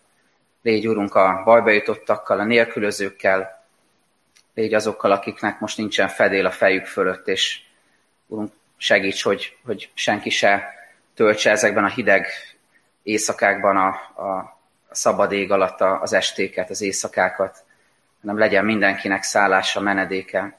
Légy, 0.61 0.87
Urunk, 0.87 1.15
a 1.15 1.41
bajba 1.43 1.69
jutottakkal, 1.69 2.39
a 2.39 2.43
nélkülözőkkel, 2.43 3.62
légy 4.53 4.73
azokkal, 4.73 5.11
akiknek 5.11 5.59
most 5.59 5.77
nincsen 5.77 6.07
fedél 6.07 6.45
a 6.45 6.51
fejük 6.51 6.85
fölött, 6.85 7.27
és 7.27 7.61
Urunk, 8.27 8.51
segíts, 8.77 9.23
hogy, 9.23 9.57
hogy 9.65 9.89
senki 9.93 10.29
se 10.29 10.73
töltse 11.13 11.51
ezekben 11.51 11.83
a 11.83 11.89
hideg 11.89 12.27
éjszakákban 13.03 13.77
a, 13.77 13.87
a, 14.23 14.59
szabad 14.91 15.31
ég 15.31 15.51
alatt 15.51 15.81
az 15.81 16.13
estéket, 16.13 16.69
az 16.69 16.81
éjszakákat, 16.81 17.63
hanem 18.21 18.37
legyen 18.37 18.65
mindenkinek 18.65 19.23
szállása, 19.23 19.79
menedéke. 19.79 20.57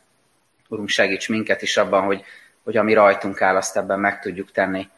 Urunk, 0.69 0.89
segíts 0.89 1.29
minket 1.29 1.63
is 1.63 1.77
abban, 1.77 2.03
hogy, 2.03 2.25
hogy 2.63 2.77
ami 2.77 2.93
rajtunk 2.93 3.43
áll, 3.43 3.57
azt 3.57 3.77
ebben 3.77 4.01
meg 4.01 4.21
tudjuk 4.21 4.53
tenni. 4.53 4.89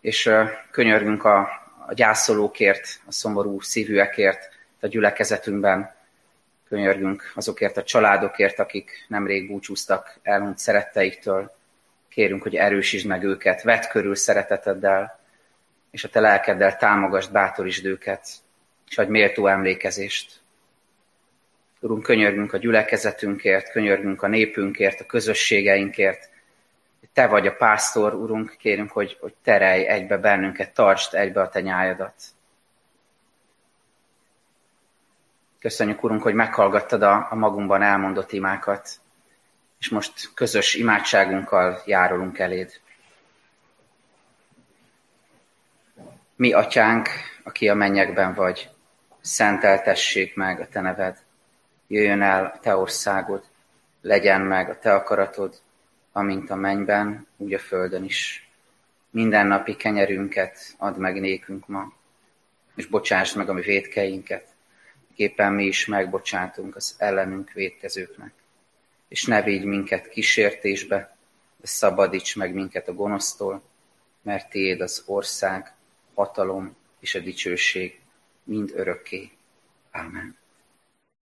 És 0.00 0.26
uh, 0.26 0.48
könyörgünk 0.70 1.24
a, 1.24 1.38
a 1.86 1.94
gyászolókért, 1.94 3.00
a 3.06 3.12
szomorú 3.12 3.60
szívűekért, 3.60 4.54
a 4.80 4.86
gyülekezetünkben, 4.86 5.95
könyörgünk 6.68 7.32
azokért 7.34 7.76
a 7.76 7.82
családokért, 7.82 8.58
akik 8.58 9.04
nemrég 9.08 9.48
búcsúztak 9.48 10.18
elhunyt 10.22 10.58
szeretteiktől. 10.58 11.54
Kérünk, 12.08 12.42
hogy 12.42 12.56
erősítsd 12.56 13.06
meg 13.06 13.22
őket, 13.22 13.62
vedd 13.62 13.88
körül 13.88 14.14
szereteteddel, 14.14 15.20
és 15.90 16.04
a 16.04 16.08
te 16.08 16.20
lelkeddel 16.20 16.76
támogasd, 16.76 17.32
bátorítsd 17.32 17.86
őket, 17.86 18.28
és 18.88 18.98
adj 18.98 19.10
méltó 19.10 19.46
emlékezést. 19.46 20.40
Urunk, 21.80 22.02
könyörgünk 22.02 22.52
a 22.52 22.56
gyülekezetünkért, 22.56 23.70
könyörgünk 23.70 24.22
a 24.22 24.26
népünkért, 24.26 25.00
a 25.00 25.06
közösségeinkért. 25.06 26.30
Te 27.12 27.26
vagy 27.26 27.46
a 27.46 27.54
pásztor, 27.54 28.14
Urunk, 28.14 28.56
kérünk, 28.58 28.90
hogy, 28.90 29.16
hogy 29.20 29.34
terelj 29.42 29.86
egybe 29.86 30.16
bennünket, 30.16 30.74
tartsd 30.74 31.14
egybe 31.14 31.40
a 31.40 31.48
te 31.48 31.60
nyájadat. 31.60 32.14
Köszönjük, 35.58 36.02
Urunk, 36.02 36.22
hogy 36.22 36.34
meghallgattad 36.34 37.02
a, 37.02 37.26
a 37.30 37.34
magunkban 37.34 37.82
elmondott 37.82 38.32
imákat, 38.32 38.90
és 39.78 39.88
most 39.88 40.30
közös 40.34 40.74
imádságunkkal 40.74 41.82
járulunk 41.86 42.38
eléd. 42.38 42.80
Mi, 46.36 46.52
atyánk, 46.52 47.08
aki 47.44 47.68
a 47.68 47.74
mennyekben 47.74 48.34
vagy, 48.34 48.70
szenteltessék 49.20 50.34
meg 50.34 50.60
a 50.60 50.68
te 50.68 50.80
neved. 50.80 51.18
Jöjjön 51.86 52.22
el 52.22 52.44
a 52.44 52.58
te 52.60 52.76
országod, 52.76 53.44
legyen 54.00 54.40
meg 54.40 54.70
a 54.70 54.78
te 54.78 54.94
akaratod, 54.94 55.60
amint 56.12 56.50
a 56.50 56.54
mennyben, 56.54 57.26
úgy 57.36 57.54
a 57.54 57.58
földön 57.58 58.04
is. 58.04 58.50
Minden 59.10 59.46
napi 59.46 59.76
kenyerünket 59.76 60.74
add 60.78 60.98
meg 60.98 61.20
nékünk 61.20 61.66
ma, 61.66 61.92
és 62.74 62.86
bocsásd 62.86 63.36
meg 63.36 63.48
a 63.48 63.52
mi 63.52 63.60
védkeinket, 63.60 64.55
képpen 65.16 65.52
mi 65.52 65.64
is 65.64 65.86
megbocsátunk 65.86 66.76
az 66.76 66.94
ellenünk 66.98 67.52
védkezőknek. 67.52 68.32
És 69.08 69.24
ne 69.24 69.42
védj 69.42 69.64
minket 69.64 70.08
kísértésbe, 70.08 71.16
de 71.56 71.66
szabadíts 71.66 72.36
meg 72.36 72.54
minket 72.54 72.88
a 72.88 72.94
gonosztól, 72.94 73.62
mert 74.22 74.50
tiéd 74.50 74.80
az 74.80 75.02
ország, 75.06 75.74
hatalom 76.14 76.76
és 77.00 77.14
a 77.14 77.18
dicsőség 77.18 78.00
mind 78.44 78.72
örökké. 78.74 79.30
Amen. 79.92 80.36